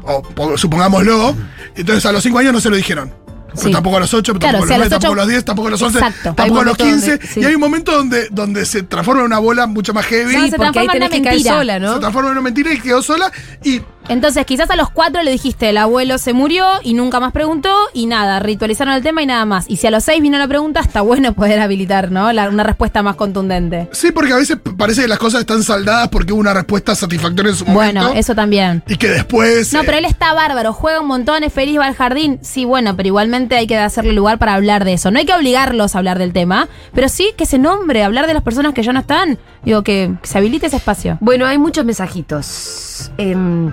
o 0.02 0.22
po- 0.22 0.58
supongámoslo, 0.58 1.36
entonces 1.76 2.04
a 2.06 2.10
los 2.12 2.22
5 2.22 2.38
años 2.38 2.52
no 2.52 2.60
se 2.60 2.68
lo 2.70 2.74
dijeron. 2.76 3.12
Pero 3.54 3.66
Sí. 3.68 3.72
tampoco 3.72 3.96
a 3.96 4.00
los 4.00 4.14
8, 4.14 4.32
Claro, 4.34 4.58
tampoco 4.58 4.66
si 4.66 4.72
a 4.72 4.76
a 4.76 4.78
los 4.78 4.84
los 4.84 4.90
9, 4.90 5.00
tampoco 5.00 5.12
a 5.12 5.16
los 5.16 5.28
10, 5.28 5.44
tampoco 5.44 5.68
a 5.68 5.70
los 5.70 5.82
11, 5.82 5.98
Exacto. 5.98 6.28
Hay 6.30 6.34
tampoco 6.34 6.60
a 6.60 6.64
los 6.64 6.78
momentos 6.78 6.86
15. 6.86 7.10
donde- 7.10 7.26
sí. 7.26 7.40
Y 7.40 7.44
hay 7.44 7.54
un 7.54 7.60
momento 7.60 7.92
donde, 7.92 8.28
donde 8.30 8.66
se 8.66 8.82
transforma 8.82 9.20
en 9.20 9.26
una 9.26 9.38
bola 9.38 9.66
mucho 9.66 9.92
más 9.94 10.06
heavy, 10.06 10.34
Sí, 10.34 10.50
se 10.50 10.56
porque 10.56 10.66
ahí 10.66 10.72
transforma 10.72 10.82
en 10.82 10.88
tenés 10.92 11.08
una 11.08 11.16
que 11.18 11.22
caer 11.22 11.34
mentira. 11.36 11.54
sola, 11.56 11.78
¿no? 11.78 11.94
se 11.94 12.00
transforma 12.00 12.28
en 12.28 12.32
una 12.32 12.40
mentira 12.42 12.72
y 12.72 12.80
quedó 12.80 13.02
sola. 13.02 13.30
Y 13.64 13.82
entonces 14.08 14.44
quizás 14.46 14.68
a 14.70 14.76
los 14.76 14.90
cuatro 14.90 15.22
le 15.22 15.30
dijiste 15.30 15.68
el 15.68 15.76
abuelo 15.76 16.18
se 16.18 16.32
murió 16.32 16.66
y 16.82 16.94
nunca 16.94 17.20
más 17.20 17.32
preguntó 17.32 17.72
y 17.94 18.06
nada, 18.06 18.40
ritualizaron 18.40 18.94
el 18.94 19.02
tema 19.02 19.22
y 19.22 19.26
nada 19.26 19.44
más. 19.44 19.64
Y 19.68 19.76
si 19.76 19.86
a 19.86 19.90
los 19.90 20.02
seis 20.04 20.20
vino 20.20 20.38
la 20.38 20.48
pregunta, 20.48 20.80
está 20.80 21.02
bueno 21.02 21.32
poder 21.34 21.60
habilitar, 21.60 22.10
¿no? 22.10 22.32
La- 22.32 22.48
una 22.48 22.64
respuesta 22.64 23.02
más 23.02 23.16
contundente. 23.16 23.88
sí, 23.92 24.10
porque 24.12 24.32
a 24.32 24.36
veces 24.36 24.56
parece 24.76 25.02
que 25.02 25.08
las 25.08 25.18
cosas 25.18 25.40
están 25.40 25.62
saldadas 25.62 26.08
porque 26.08 26.32
hubo 26.32 26.40
una 26.40 26.54
respuesta 26.54 26.94
satisfactoria 26.94 27.50
en 27.50 27.56
su 27.56 27.64
momento. 27.66 28.00
Bueno, 28.00 28.18
eso 28.18 28.34
también. 28.34 28.82
Y 28.88 28.96
que 28.96 29.08
después. 29.08 29.72
No, 29.72 29.80
eh, 29.80 29.82
pero 29.86 29.98
él 29.98 30.04
está 30.04 30.32
bárbaro, 30.34 30.72
juega 30.72 31.00
un 31.00 31.06
montón, 31.06 31.44
es 31.44 31.52
feliz, 31.52 31.78
va 31.78 31.86
al 31.86 31.94
jardín. 31.94 32.38
Sí, 32.42 32.64
bueno, 32.64 32.96
pero 32.96 33.06
igualmente 33.08 33.41
hay 33.50 33.66
que 33.66 33.76
hacerle 33.76 34.12
lugar 34.12 34.38
para 34.38 34.54
hablar 34.54 34.84
de 34.84 34.94
eso. 34.94 35.10
No 35.10 35.18
hay 35.18 35.26
que 35.26 35.34
obligarlos 35.34 35.94
a 35.94 35.98
hablar 35.98 36.18
del 36.18 36.32
tema, 36.32 36.68
pero 36.94 37.08
sí 37.08 37.32
que 37.36 37.46
se 37.46 37.58
nombre, 37.58 38.02
hablar 38.02 38.26
de 38.26 38.34
las 38.34 38.42
personas 38.42 38.74
que 38.74 38.82
ya 38.82 38.92
no 38.92 39.00
están. 39.00 39.38
Digo, 39.64 39.82
que, 39.82 40.14
se 40.22 40.38
habilite 40.38 40.66
ese 40.66 40.76
espacio. 40.76 41.18
Bueno, 41.20 41.46
hay 41.46 41.58
muchos 41.58 41.84
mensajitos. 41.84 43.10
Em, 43.18 43.72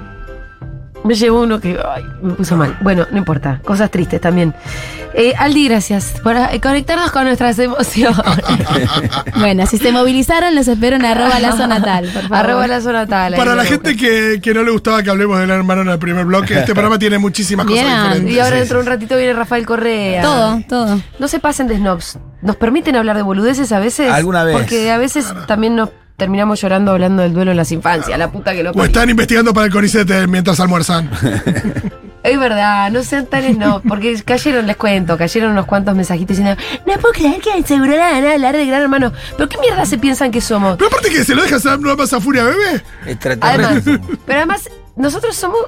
me 1.04 1.16
llevó 1.16 1.42
uno 1.42 1.60
que 1.60 1.78
ay, 1.88 2.04
me 2.22 2.34
puso 2.34 2.58
mal. 2.58 2.78
Bueno, 2.82 3.08
no 3.12 3.18
importa. 3.18 3.62
Cosas 3.64 3.90
tristes 3.92 4.22
también. 4.22 4.54
Eh, 5.14 5.34
Aldi, 5.38 5.68
gracias 5.68 6.14
por 6.24 6.36
conectarnos 6.62 7.12
con 7.12 7.26
nuestras 7.26 7.58
emociones. 7.60 8.20
Bueno, 9.40 9.66
si 9.66 9.78
se 9.78 9.92
movilizaron, 9.92 10.56
los 10.56 10.68
espero 10.68 10.96
en 10.96 11.06
arroba 11.06 11.40
lazo 11.40 11.66
natal, 11.68 12.10
por 12.14 12.24
favor. 12.24 12.38
Arroba 12.38 12.68
la 12.68 12.82
zona 12.82 13.08
tal. 13.08 13.36
Para 13.36 13.56
la 13.56 13.64
gente 13.64 13.96
que, 13.96 14.40
que 14.42 14.54
no 14.54 14.64
le 14.64 14.72
gustaba 14.72 15.02
que 15.02 15.10
hablemos 15.10 15.40
del 15.40 15.50
hermano 15.50 15.82
en 15.82 15.90
el 15.90 16.00
primer 16.00 16.26
bloque, 16.26 16.60
este 16.60 16.74
programa 16.74 17.00
tiene 17.00 17.18
muchísimas 17.18 17.66
cosas 17.66 17.86
diferentes. 17.86 18.34
Y 18.34 18.40
ahora 18.40 18.58
dentro 18.58 18.78
de 18.78 18.84
un 18.84 18.88
ratito 18.88 19.18
viene 19.18 19.34
Rafael 19.34 19.66
Correa. 19.66 20.22
Todo, 20.22 20.62
todo. 20.68 21.02
No 21.20 21.28
se 21.28 21.40
pasen 21.40 21.68
de 21.68 21.78
snobs. 21.78 22.20
¿Nos 22.42 22.56
permiten 22.56 22.96
hablar 22.96 23.16
de 23.16 23.22
boludeces 23.22 23.72
a 23.72 23.80
veces? 23.80 24.12
Alguna 24.12 24.44
vez. 24.44 24.58
Porque 24.58 24.92
a 24.92 24.98
veces 24.98 25.34
también 25.48 25.76
nos 25.76 25.90
terminamos 26.20 26.62
llorando 26.62 26.92
hablando 26.92 27.24
del 27.24 27.34
duelo 27.34 27.50
en 27.50 27.58
las 27.58 27.72
infancias. 27.72 28.20
La 28.20 28.32
puta 28.32 28.54
que 28.54 28.62
lo 28.62 28.72
O 28.72 28.84
están 28.84 29.10
investigando 29.10 29.52
para 29.52 29.66
el 29.66 29.72
CONICET 29.72 30.28
mientras 30.28 30.60
almuerzan. 30.60 31.10
Es 32.22 32.38
verdad, 32.38 32.92
no 32.92 33.02
sean 33.02 33.26
tan 33.28 33.44
snobs. 33.54 33.84
Porque 33.88 34.22
cayeron, 34.24 34.68
les 34.68 34.76
cuento, 34.76 35.18
cayeron 35.18 35.52
unos 35.52 35.66
cuantos 35.66 35.96
mensajitos 35.96 36.38
diciendo 36.38 36.62
no 36.86 36.94
puedo 37.00 37.14
creer 37.14 37.40
que 37.40 37.64
seguro 37.64 37.96
la 37.96 38.12
van 38.12 38.26
a 38.26 38.34
hablar 38.34 38.56
de 38.56 38.66
Gran 38.66 38.82
Hermano. 38.82 39.14
¿Pero 39.38 39.48
qué 39.48 39.58
mierda 39.60 39.86
se 39.86 39.98
piensan 39.98 40.30
que 40.30 40.42
somos? 40.42 40.76
Pero 40.78 40.88
aparte 40.88 41.10
que 41.10 41.24
se 41.24 41.34
lo 41.34 41.44
dejas 41.44 41.64
no 41.80 41.96
pasa 41.96 42.18
a 42.18 42.20
Furia 42.22 42.44
Bebé. 42.44 42.84
Además, 43.42 43.84
pero 44.26 44.40
además, 44.40 44.70
nosotros 45.00 45.36
somos, 45.36 45.60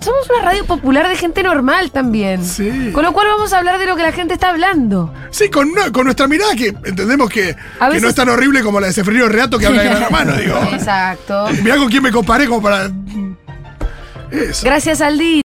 somos 0.00 0.30
una 0.30 0.42
radio 0.44 0.64
popular 0.64 1.08
de 1.08 1.16
gente 1.16 1.42
normal 1.42 1.90
también. 1.90 2.44
Sí. 2.44 2.90
Con 2.94 3.04
lo 3.04 3.12
cual 3.12 3.26
vamos 3.26 3.52
a 3.52 3.58
hablar 3.58 3.78
de 3.78 3.86
lo 3.86 3.96
que 3.96 4.02
la 4.02 4.12
gente 4.12 4.34
está 4.34 4.50
hablando. 4.50 5.12
Sí, 5.30 5.50
con, 5.50 5.68
una- 5.70 5.90
con 5.92 6.04
nuestra 6.04 6.28
mirada 6.28 6.54
que 6.54 6.68
entendemos 6.68 7.28
que, 7.28 7.54
no 8.00 8.08
es 8.08 8.14
tan 8.14 8.28
horrible 8.28 8.62
como 8.62 8.80
la 8.80 8.86
de 8.86 8.92
Seferino 8.92 9.28
Reato 9.28 9.58
que 9.58 9.66
habla 9.66 9.82
de 9.82 9.88
Gran 9.90 10.02
Hermano, 10.04 10.32
digo. 10.36 10.56
Exacto. 10.72 11.48
Mirá 11.62 11.76
con 11.76 11.88
quién 11.90 12.02
me 12.02 12.10
comparé 12.12 12.46
como 12.46 12.62
para... 12.62 12.90
Eso. 14.30 14.64
Gracias, 14.64 15.02
Aldi. 15.02 15.40